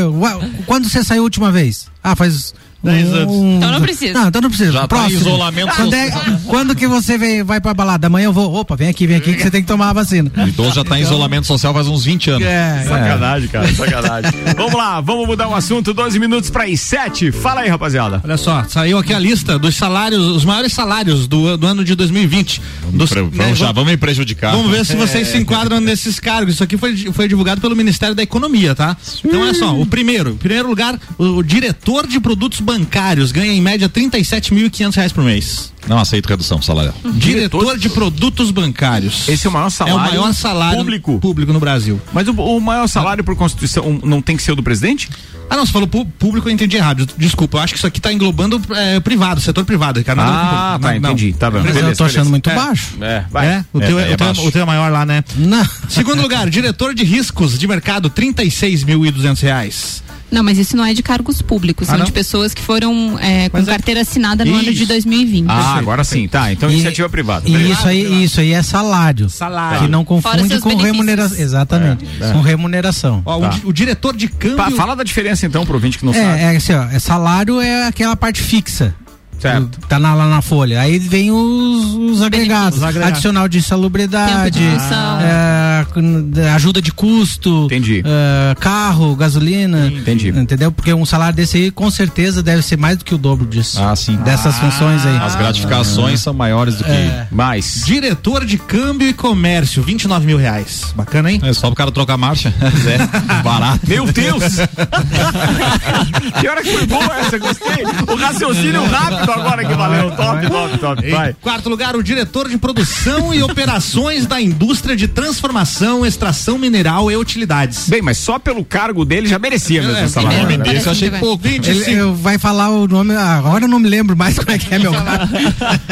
[0.65, 1.87] Quando você saiu a última vez?
[2.03, 2.53] Ah, faz.
[2.83, 3.35] 10 anos.
[3.57, 4.13] Então não precisa.
[4.13, 4.71] Não, então não precisa.
[4.71, 5.19] Já tá em Próximo.
[5.21, 6.11] isolamento quando, é-
[6.47, 8.07] quando que você vem, vai pra balada?
[8.07, 8.51] Amanhã eu vou.
[8.55, 10.31] Opa, vem aqui, vem aqui que você tem que tomar a vacina.
[10.35, 12.47] O idoso já tá em isolamento social faz uns 20 anos.
[12.47, 14.31] É, Sacanagem, cara, sacanagem.
[14.57, 17.31] vamos lá, vamos mudar o assunto, 12 minutos para as 7.
[17.31, 18.19] Fala aí, rapaziada.
[18.23, 21.93] Olha só, saiu aqui a lista dos salários, os maiores salários do, do ano de
[21.93, 22.63] 2020.
[22.93, 24.51] Dos, Pre- vamos já, vamos me prejudicar.
[24.55, 26.55] Vamos ver se vocês se enquadram nesses cargos.
[26.55, 28.95] Isso aqui foi, foi divulgado pelo Ministério da Economia, tá?
[29.23, 33.51] Então, olha só, o primeiro, em primeiro lugar, o, o diretor de produtos bancários ganha
[33.51, 35.71] em média 37.500 reais por mês.
[35.87, 36.93] Não aceito redução salarial.
[37.15, 39.27] Diretor de produtos bancários.
[39.27, 41.19] Esse é o maior salário, É o maior salário público.
[41.19, 41.99] público no Brasil.
[42.13, 45.09] Mas o, o maior salário por Constituição não tem que ser o do presidente?
[45.53, 47.05] Ah, não, você falou público, eu entendi errado.
[47.17, 49.99] Desculpa, eu acho que isso aqui tá englobando é, privado, setor privado.
[49.99, 50.19] Ricardo.
[50.19, 51.11] Com Ah, tá, Não, não.
[51.11, 51.33] entendi.
[51.33, 51.57] Tá bom.
[51.59, 52.29] Mas Beleza, eu tô achando beleza.
[52.29, 52.55] muito É.
[52.55, 52.87] baixo.
[53.01, 53.47] É, vai.
[53.47, 55.21] É, o, teu, É, é o, teu, o teu é maior lá, né?
[55.35, 55.67] Não.
[55.89, 60.01] Segundo lugar, diretor de riscos de mercado, 36.200 reais.
[60.31, 62.05] Não, mas isso não é de cargos públicos, Ah, são não?
[62.05, 64.87] de pessoas que foram é, com é- carteira assinada no ano de Isso.
[64.87, 65.45] 2020.
[65.49, 66.51] Ah, agora sim, tá.
[66.51, 67.47] Então E- iniciativa privada.
[67.49, 69.29] E isso aí, isso aí é salário.
[69.29, 69.81] Salário.
[69.81, 71.37] Que não confunde com remuneração.
[71.37, 72.05] Exatamente.
[72.19, 73.21] É, Com remuneração.
[73.25, 73.47] Ó, o Tá.
[73.49, 74.57] di- o, diretor de câmbio.
[74.57, 76.25] Pa- fala da diferença então pro ouvinte que não sabe.
[76.39, 78.95] É, é assim, ó, é salário é aquela parte fixa.
[79.41, 79.79] Certo.
[79.87, 80.79] Tá na- lá na folha.
[80.81, 82.77] Aí vem os, os agregados.
[82.77, 83.13] Os agregados.
[83.13, 84.31] Adicional de salubridade.
[84.31, 85.19] Tempo de função.
[85.21, 87.65] é, ajuda de custo.
[87.65, 88.03] Entendi.
[88.05, 89.87] é, carro, gasolina.
[89.87, 90.29] Entendi.
[90.29, 90.71] Entendeu?
[90.71, 93.81] Porque um salário desse aí, com certeza, deve ser mais do que o dobro disso.
[93.81, 94.15] Ah, sim.
[94.17, 95.17] Dessas funções aí.
[95.17, 96.91] As gratificações são maiores do que.
[96.91, 97.27] É.
[97.31, 97.83] Mais.
[97.85, 100.93] Diretor de câmbio e comércio, 29 mil reais.
[100.95, 101.39] Bacana, hein?
[101.43, 102.53] É só pro cara trocar a marcha.
[102.91, 102.97] É,
[103.43, 103.79] barato.
[103.87, 104.43] Meu Deus!
[106.41, 107.83] que hora que foi boa essa, gostei.
[108.07, 110.11] O raciocínio rápido agora que valeu.
[110.11, 111.07] Top, top, top.
[111.07, 111.35] Em Vai.
[111.41, 117.15] quarto lugar, o diretor de produção e operações da indústria de transformação, extração mineral e
[117.15, 117.89] utilidades.
[117.89, 120.57] Bem, mas só pelo cargo dele já merecia mesmo É, o salário.
[120.57, 120.81] né?
[120.85, 121.45] eu achei pouco.
[121.47, 123.13] Ele 25, eu- vai falar o nome.
[123.15, 125.33] ah, Agora eu não me lembro mais como é que é meu cargo.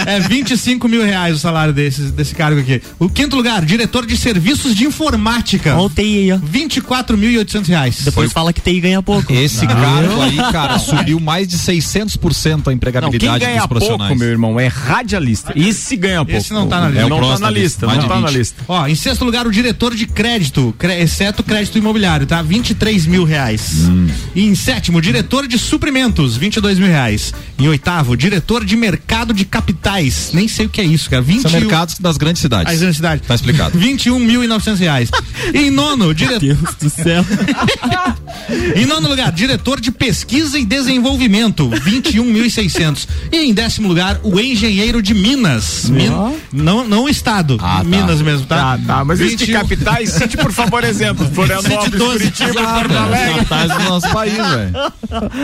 [0.05, 2.81] é 25 mil reais o salário desse, desse cargo aqui.
[2.99, 5.75] O quinto lugar, diretor de serviços de informática.
[5.75, 6.37] Olha o TI aí, ó.
[6.37, 7.97] 24.800 reais.
[8.03, 9.31] Depois fala que TI ganha pouco.
[9.33, 14.17] Esse cargo aí, cara, subiu mais de 600% a Não, empregabilidade ganha dos pouco, profissionais.
[14.19, 15.53] meu irmão, é radialista.
[15.55, 16.31] Esse ganha pouco.
[16.31, 16.99] Esse não tá na lista.
[16.99, 18.37] É não tá próximo na lista, não tá na 20.
[18.37, 18.63] lista.
[18.67, 22.41] Ó, em sexto lugar, o diretor de crédito, exceto crédito imobiliário, tá?
[22.41, 23.89] 23 mil reais.
[24.35, 27.33] E em sétimo, diretor de suprimentos, 22 mil reais.
[27.57, 30.31] Em oitavo, diretor de mercado de capitais.
[30.33, 31.21] Nem sei o que é isso, cara.
[31.21, 32.71] 21 São mercados das grandes cidades.
[32.71, 33.27] As universidades.
[33.27, 33.77] Tá explicado.
[33.77, 35.11] 21.900 reais.
[35.53, 36.39] em nono, diretor.
[36.39, 37.25] Deus do céu.
[38.75, 42.79] em nono lugar, diretor de pesquisa e desenvolvimento, 21.600.
[42.79, 45.89] E em décimo lugar, o engenheiro de Minas.
[45.89, 46.09] Min-
[46.51, 47.57] Não, não o estado.
[47.61, 47.83] Ah, tá.
[47.83, 48.77] Minas mesmo, tá?
[48.77, 49.61] Tá, tá, mas esse de 21.
[49.61, 51.27] capitais, cite por favor exemplo.
[51.33, 52.17] Florianópolis, 12.
[52.31, 53.33] Curitiba, Porto Alegre.
[53.35, 54.71] Capitais do nosso país, velho.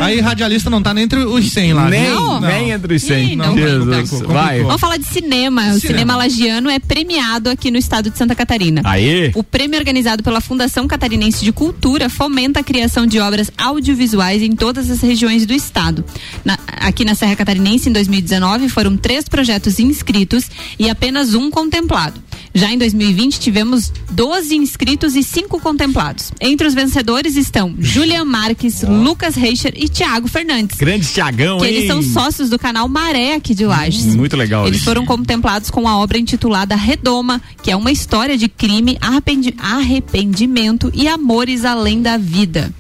[0.02, 1.90] Aí radialista não tá nem entre os 100 lá.
[1.90, 2.10] Nem?
[2.10, 2.40] Não.
[2.42, 3.32] nem entre os 100.
[3.32, 3.56] Ih, não.
[3.56, 4.62] Jesus, Complicou, vai.
[4.64, 5.62] Vamos falar de cinema.
[5.62, 5.80] O Cinema.
[5.80, 8.82] cinema lagiano é premiado aqui no estado de Santa Catarina.
[8.84, 9.32] Aê.
[9.36, 14.56] O prêmio organizado pela Fundação Catarinense de Cultura fomenta a criação de obras audiovisuais em
[14.56, 16.04] todas as regiões do estado.
[16.44, 20.46] Na- aqui na Serra Catarinense, em 2019, foram três projetos inscritos
[20.78, 22.24] e apenas um contemplado.
[22.54, 26.32] Já em 2020, tivemos 12 inscritos e cinco contemplados.
[26.40, 30.78] Entre os vencedores estão Julian Marques, Lucas Reicher e Tiago Fernandes.
[30.78, 31.74] Grande Tiagão, Que hein?
[31.74, 34.16] eles são sócios do canal Maré aqui de Lages.
[34.16, 34.86] Muito legal Eles isso.
[34.86, 40.92] foram contemplados com a obra intitulada Redoma, que é uma história de crime, arrependi- arrependimento
[40.94, 42.74] e amores além da vida.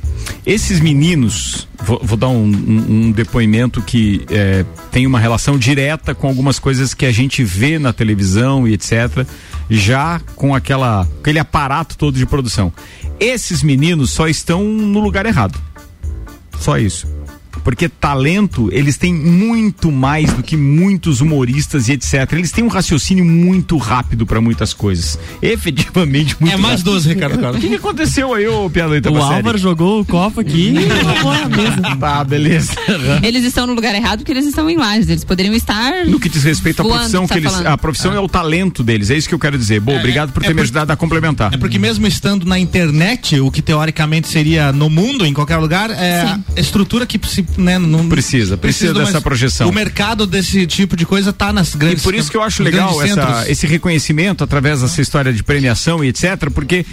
[0.46, 6.14] Esses meninos, vou, vou dar um, um- um depoimento que é, tem uma relação direta
[6.14, 9.26] com algumas coisas que a gente vê na televisão e etc.
[9.70, 12.72] Já com aquela, aquele aparato todo de produção.
[13.20, 15.60] Esses meninos só estão no lugar errado.
[16.60, 17.08] Só isso.
[17.66, 22.32] Porque talento, eles têm muito mais do que muitos humoristas e etc.
[22.34, 25.18] Eles têm um raciocínio muito rápido para muitas coisas.
[25.42, 26.94] Efetivamente, muito É mais rápido.
[26.94, 27.58] 12, Ricardo Carlos.
[27.58, 31.32] O que, que aconteceu aí, ô Piada O Álvaro jogou o copo aqui e acabou
[31.32, 31.96] a mesa.
[32.00, 32.74] Tá, beleza.
[33.24, 35.10] Eles estão no lugar errado porque eles estão em Lages.
[35.10, 36.06] Eles poderiam estar.
[36.06, 37.52] No que diz respeito à profissão tá que eles.
[37.52, 37.68] falando.
[37.68, 38.20] A profissão é.
[38.20, 39.80] o talento deles, é isso que eu quero dizer.
[39.80, 41.52] Bom, obrigado por é ter me por- ajudado a complementar.
[41.52, 45.90] É porque mesmo estando na internet, o que teoricamente seria no mundo, em qualquer lugar,
[45.90, 46.44] é Sim.
[46.56, 49.70] a estrutura que se, né, não Precisa, precisa uma- dessa projeção.
[49.70, 52.64] O mercado desse tipo de coisa tá nas E grandes por isso que eu acho
[52.64, 56.86] legal essa- esse reconhecimento através dessa história de premiação e etc, porque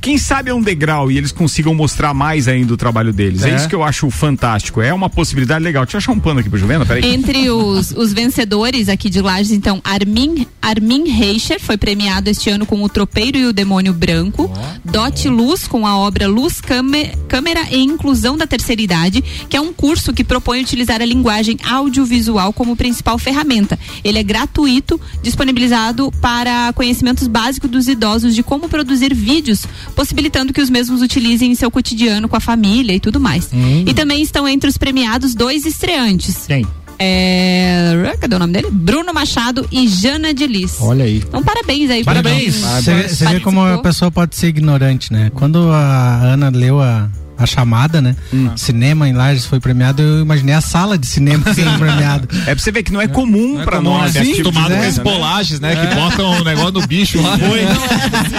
[0.00, 3.42] quem sabe é um degrau e eles consigam mostrar mais ainda o trabalho deles.
[3.42, 3.56] É, É.
[3.56, 4.80] isso que eu acho fantástico.
[4.80, 5.84] É uma possibilidade legal.
[5.84, 7.04] Deixa eu achar um pano aqui pro Juvena, peraí.
[7.04, 12.64] Entre os, os vencedores aqui de Lages, então, Armin, Armin Reicher foi premiado este ano
[12.64, 14.50] com O Tropeiro e o Demônio Branco.
[14.84, 19.60] Dot Luz com a obra Luz Câmera, Câmera e Inclusão da Terceira Idade, que é
[19.60, 23.78] um curso que propõe utilizar a linguagem audiovisual como principal ferramenta.
[24.02, 30.60] Ele é gratuito, disponibilizado para conhecimentos básicos dos idosos de como produzir vídeos, possibilitando que
[30.60, 33.50] os mesmos utilizem em seu cotidiano com a família e tudo mais.
[33.86, 36.46] E também estão entre os premiados dois estreantes.
[36.46, 36.66] Quem?
[37.02, 38.68] É, cadê o nome dele?
[38.70, 40.76] Bruno Machado e Jana de Lis.
[40.80, 41.16] Olha aí.
[41.16, 42.04] Então, parabéns aí.
[42.04, 42.56] Parabéns.
[42.56, 45.30] Você vê como a pessoa pode ser ignorante, né?
[45.34, 47.08] Quando a Ana leu a,
[47.42, 48.14] a chamada, né?
[48.32, 48.50] Hum.
[48.56, 52.28] Cinema em Lages foi premiado, eu imaginei a sala de cinema sendo premiado.
[52.46, 54.14] É pra você ver que não é comum pra comum, nós.
[54.14, 54.22] né?
[54.22, 55.04] esse tipo Acostumado com as né?
[55.04, 55.76] bolagens, né?
[55.76, 57.38] Que botam um negócio no bicho lá.
[57.38, 57.60] Foi.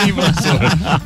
[0.05, 0.59] Sim, professor.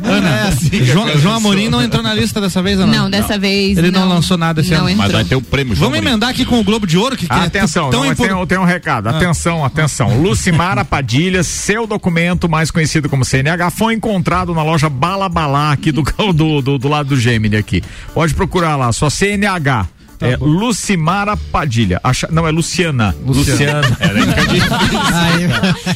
[0.03, 1.17] Ana, É assim João.
[1.17, 2.93] João Amorim não entrou na lista dessa vez, ou não?
[3.03, 4.09] Não, dessa vez Ele não, não.
[4.09, 4.89] lançou nada esse Não ano.
[4.89, 5.03] entrou.
[5.03, 7.33] Mas vai ter o prêmio, Vamos emendar aqui com o Globo de Ouro, que, que
[7.33, 9.07] é Atenção, tão não, impor- tem, tem um recado.
[9.07, 10.21] Atenção, atenção.
[10.21, 15.91] Lucimara Padilha, seu documento, mais conhecido como CNH, foi encontrado na loja Bala Balá, aqui
[15.91, 16.01] do,
[16.33, 17.81] do, do, do lado do Gemini aqui.
[18.13, 19.88] Pode procurar lá, só CNH.
[20.34, 21.99] É Lucimara Padilha.
[22.03, 23.15] Acha- não, é Luciana.
[23.26, 23.82] Luciana.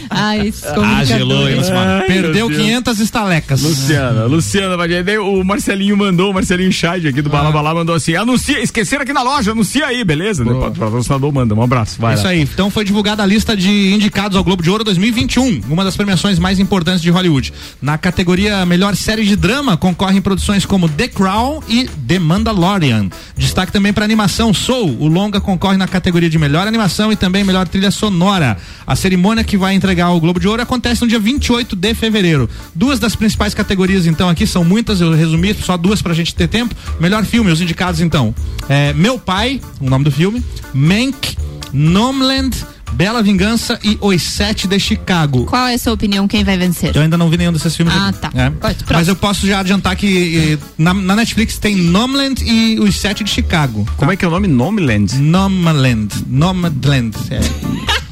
[0.09, 0.53] Ai,
[0.83, 2.03] Ah, gelou, hein, Lucimara?
[2.05, 2.61] Perdeu meu Deus.
[2.61, 3.61] 500 estalecas.
[3.61, 5.03] Luciana, Luciana Padilha.
[5.03, 7.31] Daí o Marcelinho mandou, o Marcelinho Scheid aqui do Ah.
[7.31, 10.43] Bala Balá mandou assim: anuncia, esqueceram aqui na loja, anuncia aí, beleza?
[10.43, 11.53] Daí O patrocinador manda.
[11.55, 12.15] Um abraço, vai.
[12.15, 12.29] Isso lá.
[12.31, 12.41] aí.
[12.41, 16.39] Então foi divulgada a lista de indicados ao Globo de Ouro 2021, uma das premiações
[16.39, 17.53] mais importantes de Hollywood.
[17.81, 23.09] Na categoria Melhor Série de Drama, concorrem produções como The Crown e The Mandalorian.
[23.37, 24.97] Destaque também para animação Soul.
[24.99, 28.57] O longa concorre na categoria de melhor animação e também melhor trilha sonora.
[28.85, 32.49] A cerimônia que vai entregar o Globo de Ouro acontece no dia 28 de fevereiro.
[32.75, 36.47] Duas das principais categorias, então, aqui são muitas, eu resumi só duas pra gente ter
[36.47, 36.75] tempo.
[36.99, 38.33] Melhor filme, os indicados, então.
[38.67, 40.43] É, Meu Pai, o nome do filme.
[40.73, 41.37] Mank,
[41.71, 42.55] Nomeland,
[42.93, 45.45] Bela Vingança e Os Sete de Chicago.
[45.45, 46.27] Qual é a sua opinião?
[46.27, 46.95] Quem vai vencer?
[46.95, 47.93] Eu ainda não vi nenhum desses filmes.
[47.95, 48.19] Ah, aqui.
[48.19, 48.31] tá.
[48.35, 48.51] É.
[48.91, 53.23] Mas eu posso já adiantar que eh, na, na Netflix tem Nomeland e Os Sete
[53.23, 53.87] de Chicago.
[53.97, 54.47] Como é que é o nome?
[54.47, 55.15] Nomeland?
[55.17, 56.09] Nomeland.
[56.27, 57.15] Nomadland.
[57.31, 57.39] É.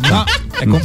[0.07, 0.25] No-
[0.61, 0.79] é como...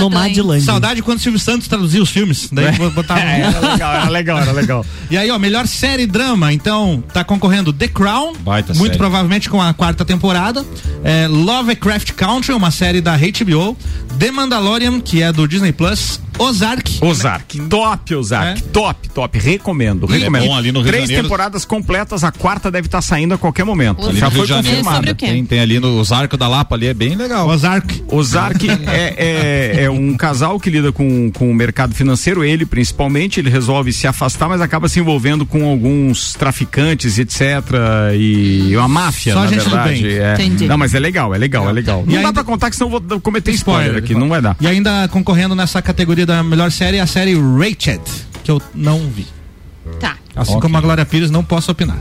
[0.00, 0.64] Nomadland.
[0.64, 2.48] Saudade quando o Silvio Santos traduzia os filmes.
[2.52, 3.20] Daí eu botava.
[3.20, 4.86] É, era legal, era legal, era legal.
[5.10, 8.98] E aí, ó, melhor série drama, então, tá concorrendo The Crown, Baita muito série.
[8.98, 10.64] provavelmente com a quarta temporada,
[11.02, 13.76] é, Lovecraft Country, uma série da HBO,
[14.18, 16.98] The Mandalorian, que é do Disney Plus, Ozark.
[17.00, 20.44] Ozark, top Ozark, top, top, recomendo, E é recomendo.
[20.46, 21.22] bom ali no Rio Três Janeiro.
[21.24, 24.08] temporadas completas, a quarta deve estar saindo a qualquer momento.
[24.08, 24.78] Ali Já foi Janeiro.
[24.78, 25.14] confirmada.
[25.14, 27.48] Tem, tem ali no Osarco da Lapa ali, é bem legal.
[27.48, 28.04] Ozark.
[28.10, 29.14] Ozark é,
[29.78, 33.92] é, é um casal que lida com, com o mercado financeiro, ele principalmente, ele resolve
[33.92, 37.40] se afastar, mas acaba se envolvendo com alguns traficantes, etc.
[38.16, 40.02] E uma máfia, Só na gente do verdade.
[40.02, 40.12] bem.
[40.18, 40.34] É.
[40.34, 40.66] Entendi.
[40.66, 42.04] Não, mas é legal, é legal, é legal.
[42.06, 44.40] E não dá ainda- pra contar que senão eu vou cometer spoiler, aqui, não vai
[44.42, 44.56] dar.
[44.60, 48.00] E ainda concorrendo nessa categoria da melhor série, a série Rached,
[48.42, 49.26] que eu não vi.
[50.00, 50.16] Tá.
[50.36, 50.62] Assim Ok.
[50.62, 51.98] como a Glória Pires, não posso opinar.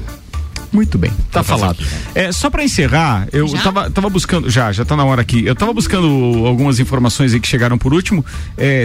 [0.70, 1.82] Muito bem, tá falado.
[2.14, 3.60] É, só pra encerrar, eu Já?
[3.62, 5.45] tava, tava buscando, já, já tá na hora aqui.
[5.45, 6.05] Eu tava buscando
[6.45, 8.24] algumas informações aí que chegaram por último.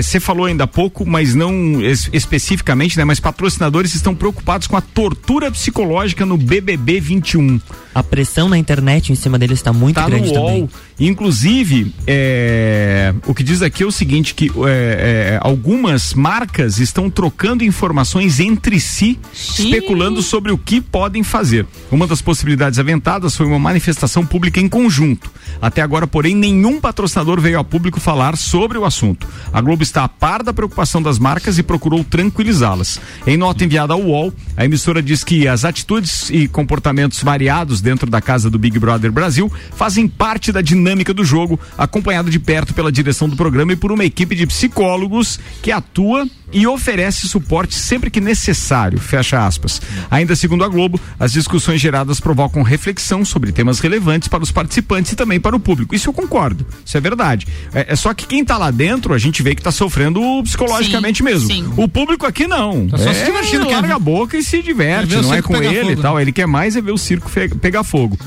[0.00, 3.04] Você falou ainda há pouco, mas não es- especificamente, né?
[3.04, 7.60] Mas patrocinadores estão preocupados com a tortura psicológica no BBB 21.
[7.94, 10.46] A pressão na internet em cima dele está muito Tá grande no UOL.
[10.46, 10.70] também.
[11.00, 17.10] Inclusive, é, o que diz aqui é o seguinte: que é, é, algumas marcas estão
[17.10, 21.66] trocando informações entre si, especulando sobre o que podem fazer.
[21.90, 25.30] Uma das possibilidades aventadas foi uma manifestação pública em conjunto.
[25.60, 29.26] Até agora, porém, nenhum patrocinador veio a público falar sobre o assunto.
[29.52, 33.00] A Globo está a par da preocupação das marcas e procurou tranquilizá-las.
[33.26, 38.10] Em nota enviada ao UOL, a emissora diz que as atitudes e comportamentos variados dentro
[38.10, 40.81] da casa do Big Brother Brasil fazem parte da dinâmica
[41.14, 45.38] do jogo, acompanhado de perto pela direção do programa e por uma equipe de psicólogos
[45.62, 48.98] que atua e oferece suporte sempre que necessário.
[48.98, 49.80] Fecha aspas.
[50.10, 55.12] Ainda segundo a Globo, as discussões geradas provocam reflexão sobre temas relevantes para os participantes
[55.12, 55.94] e também para o público.
[55.94, 56.66] Isso eu concordo.
[56.84, 57.46] Isso é verdade.
[57.74, 61.18] É, é só que quem tá lá dentro, a gente vê que tá sofrendo psicologicamente
[61.18, 61.48] Sim, mesmo.
[61.48, 61.72] sim.
[61.76, 62.86] O público aqui não.
[62.88, 65.56] Tá só é, se divertindo, quer larga a boca e se diverte, não é com
[65.56, 66.16] ele fogo, e tal.
[66.16, 66.22] né?
[66.22, 67.30] Ele quer mais é ver o circo
[67.60, 68.18] pegar fogo.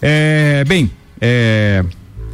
[0.00, 0.90] É, bem,
[1.24, 1.84] é,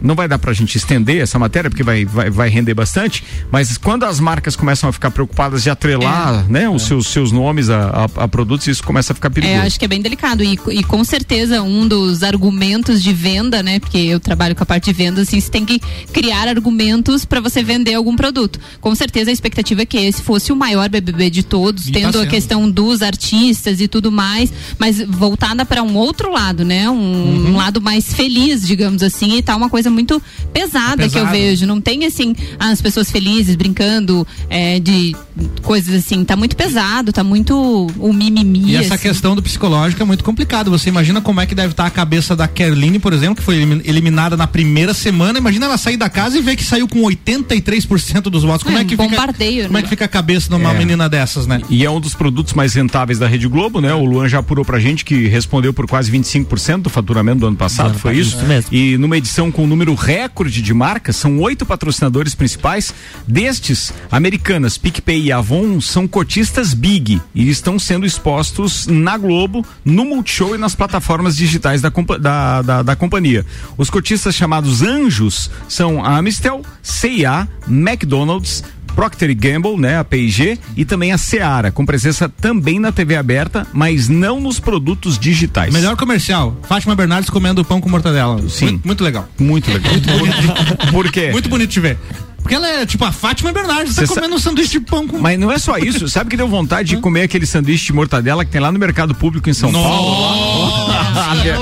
[0.02, 3.76] não vai dar pra gente estender essa matéria, porque vai, vai, vai render bastante, mas
[3.78, 6.52] quando as marcas começam a ficar preocupadas de atrelar É.
[6.52, 9.58] né, os seus, seus nomes a, a- a produtos, isso começa a ficar perigoso.
[9.60, 10.42] É, acho que é bem delicado.
[10.44, 13.78] E, e com certeza um dos argumentos de venda, né?
[13.80, 15.80] Porque eu trabalho com a parte de venda, assim, você tem que
[16.12, 18.58] criar argumentos para você vender algum produto.
[18.80, 21.98] Com certeza a expectativa é que esse fosse o maior BBB de todos, E tá
[22.00, 22.30] tendo a sendo.
[22.30, 26.88] questão dos artistas e tudo mais, mas voltada para um outro lado, né?
[26.88, 27.50] Um, Uhum.
[27.52, 30.20] um lado mais feliz, digamos assim, e tá uma coisa muito
[30.52, 31.66] pesada que eu vejo.
[31.66, 35.14] Não tem assim as pessoas felizes brincando é, de
[35.62, 36.24] coisas assim.
[36.24, 38.70] Tá muito pesado, tá muito o mimimi.
[38.72, 39.02] E essa assim.
[39.08, 40.70] questão do psicológico é muito complicado.
[40.70, 43.56] Você imagina como é que deve estar a cabeça da Kerline, por exemplo, que foi
[43.56, 45.38] elimin- eliminada na primeira semana.
[45.38, 48.62] Imagina ela sair da casa e ver que saiu com 83% dos votos.
[48.62, 49.82] Como É, é, que um fica, bombardeio, como é né?
[49.82, 50.78] que fica a cabeça de uma É.
[50.78, 51.60] menina dessas, né?
[51.68, 53.94] E é um dos produtos mais rentáveis da Rede Globo, né?
[53.94, 57.56] O Luan já apurou pra gente que respondeu por quase 25% do faturamento do ano
[57.56, 58.36] passado, ano foi passado, isso?
[58.38, 58.68] isso mesmo.
[58.74, 62.92] E numa edição com número recorde de marcas, são oito patrocinadores principais.
[63.28, 70.04] Destes, Americanas, PicPay e Avon são cotistas big e estão sendo expostos na Globo, no
[70.04, 73.46] Multishow e nas plataformas digitais da, da, da, da companhia.
[73.76, 78.64] Os cotistas chamados anjos são a Amistel, CIA, McDonald's,
[78.94, 83.66] Procter Gamble, né, a P&G e também a Seara, com presença também na TV aberta,
[83.72, 85.72] mas não nos produtos digitais.
[85.72, 86.56] Melhor comercial.
[86.68, 88.42] Fátima Bernardes comendo pão com mortadela.
[88.48, 88.66] Sim.
[88.66, 89.28] Muito, muito legal.
[89.38, 89.92] Muito legal.
[89.92, 90.92] Muito bonito.
[90.92, 91.30] Por quê?
[91.38, 91.98] Muito bonito de ver.
[92.42, 95.06] Porque ela é tipo a Fátima Bernardes, tá Cê sa- comendo um sanduíche de pão
[95.06, 95.18] com.
[95.18, 98.44] Mas não é só isso, sabe que deu vontade de comer aquele sanduíche de mortadela
[98.44, 100.88] que tem lá no mercado público em São Paulo?
[101.42, 101.58] Ver-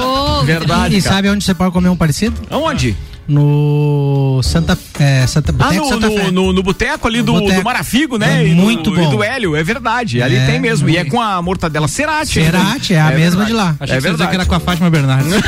[0.47, 0.97] Verdade.
[0.97, 1.15] E cara.
[1.17, 2.41] sabe onde você pode comer um parecido?
[2.51, 2.97] Aonde?
[3.29, 6.31] No Santa, é, Santa, Ah, no, Santa no, Fé.
[6.31, 7.55] no, no boteco ali No do, boteco.
[7.61, 8.45] do Marafigo, né?
[8.45, 9.03] É e do- muito bom.
[9.03, 10.23] E do Hélio, é verdade.
[10.23, 10.89] Ali É, tem mesmo.
[10.89, 11.11] E é muito.
[11.17, 12.35] com a mortadela Cerati.
[12.35, 13.47] Cerati, é a mesma verdade.
[13.47, 13.77] de lá.
[13.81, 14.31] Achei É que verdade.
[14.31, 15.33] que era com a Fátima Bernardes.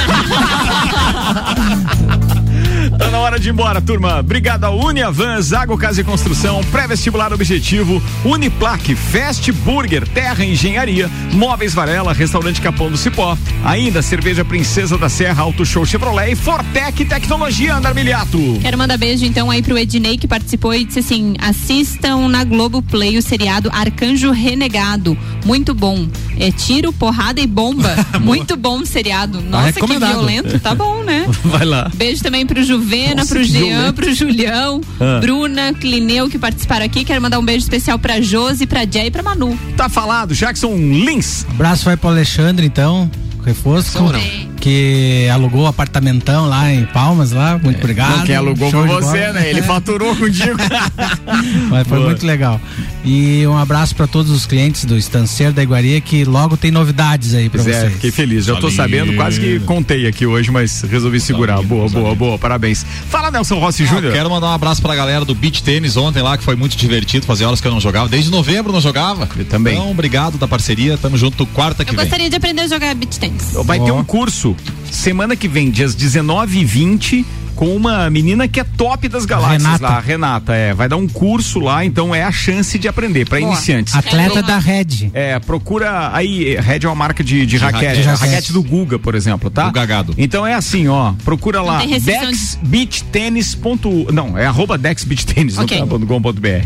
[2.98, 4.18] Tá na hora de ir embora, turma.
[4.18, 11.72] Obrigado a Uniavan, Zago Casa e Construção, Pré-Vestibular Objetivo, Uniplaque, Fast Burger, Terra Engenharia, Móveis
[11.72, 17.04] Varela, Restaurante Capão do Cipó, ainda Cerveja Princesa da Serra, Auto Show Chevrolet e Fortec
[17.04, 18.38] Tecnologia, Andar Miliato.
[18.60, 22.82] Quero mandar beijo então aí pro Ednei que participou e disse assim: assistam na Globo
[22.82, 25.16] Play o seriado Arcanjo Renegado.
[25.46, 26.08] Muito bom.
[26.38, 27.94] É tiro, porrada e bomba.
[28.20, 29.40] Muito bom o seriado.
[29.40, 30.58] Nossa, que violento.
[30.60, 31.26] Tá bom, né?
[31.44, 31.90] Vai lá.
[31.94, 33.92] Beijo também pro Juvena, Nossa, pro Jean, violento.
[33.94, 35.18] pro Julião, Ah.
[35.20, 37.04] Bruna, Clineu que participaram aqui.
[37.04, 39.58] Quero mandar um beijo especial pra Josi, pra Jay e pra Manu.
[39.76, 41.44] Tá falado, Jackson Lins.
[41.50, 43.10] Abraço vai pro Alexandre, então.
[43.44, 43.92] Reforço.
[43.92, 44.47] Sou não.
[44.60, 47.58] Que alugou o apartamentão lá em Palmas, lá.
[47.62, 48.18] Muito obrigado.
[48.18, 49.32] Não, quem alugou foi você, bola.
[49.34, 49.50] né?
[49.50, 50.56] Ele faturou contigo.
[51.70, 52.10] Mas foi Boa.
[52.10, 52.60] muito legal.
[53.04, 57.34] E um abraço para todos os clientes do Estanceiro da Iguaria que logo tem novidades
[57.34, 57.92] aí para é, vocês.
[57.94, 58.44] fiquei feliz.
[58.44, 61.62] Já tô sabendo, quase que contei aqui hoje, mas resolvi segurar.
[61.62, 62.38] Boa, boa, boa.
[62.38, 62.84] Parabéns.
[63.08, 64.12] Fala, Nelson Rossi Ah, Júnior.
[64.12, 67.24] Quero mandar um abraço pra galera do beach tênis ontem lá, que foi muito divertido.
[67.24, 68.08] Fazia horas que eu não jogava.
[68.08, 69.28] Desde novembro eu não jogava.
[69.36, 69.74] Eu também.
[69.74, 70.98] Então, obrigado da parceria.
[70.98, 72.04] Tamo junto quarta que Eu vem.
[72.04, 73.52] gostaria de aprender a jogar beach tennis.
[73.64, 74.47] Vai ter um curso
[74.90, 77.26] semana que vem, dias 19 e 20,
[77.58, 79.82] com uma menina que é top das galáxias Renata.
[79.82, 80.54] lá, a Renata.
[80.54, 83.50] É, vai dar um curso lá, então é a chance de aprender para Boa.
[83.50, 83.96] iniciantes.
[83.96, 85.10] Atleta da Red.
[85.12, 88.08] É, procura aí, Red é uma marca de, de, raquete, raquete.
[88.08, 89.64] a raquete do Guga, por exemplo, tá?
[89.64, 90.14] Do Gagado.
[90.16, 95.80] Então é assim, ó, procura lá dexbeachtênis.com, não, é arroba dexbeachtênis, Ok.
[95.80, 95.98] não tá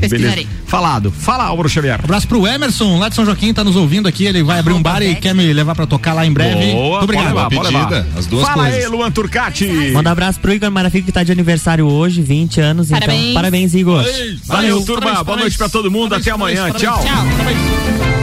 [0.08, 0.44] beleza?
[0.66, 1.10] Falado.
[1.10, 2.00] Fala, Álvaro Xavier.
[2.04, 4.26] Abraço pro Emerson, lá de São Joaquim, tá nos ouvindo aqui.
[4.26, 6.72] Ele vai abrir um bar e quer me levar pra tocar lá em breve.
[6.72, 7.32] Boa, Muito obrigado.
[7.32, 7.88] pode levar, pode levar.
[7.88, 8.84] pedida, as duas Fala coisas.
[8.84, 9.66] aí, Luan Turcati.
[9.92, 12.88] Manda um abraço pro Igor Marafico que tá de aniversário hoje, 20 anos.
[12.88, 13.22] Parabéns.
[13.22, 14.04] Então, parabéns, Igor.
[14.46, 15.22] Valeu, turma.
[15.22, 16.14] Boa noite pra todo mundo.
[16.16, 16.72] Até amanhã.
[16.72, 17.00] Tchau.
[17.00, 18.21] Tchau.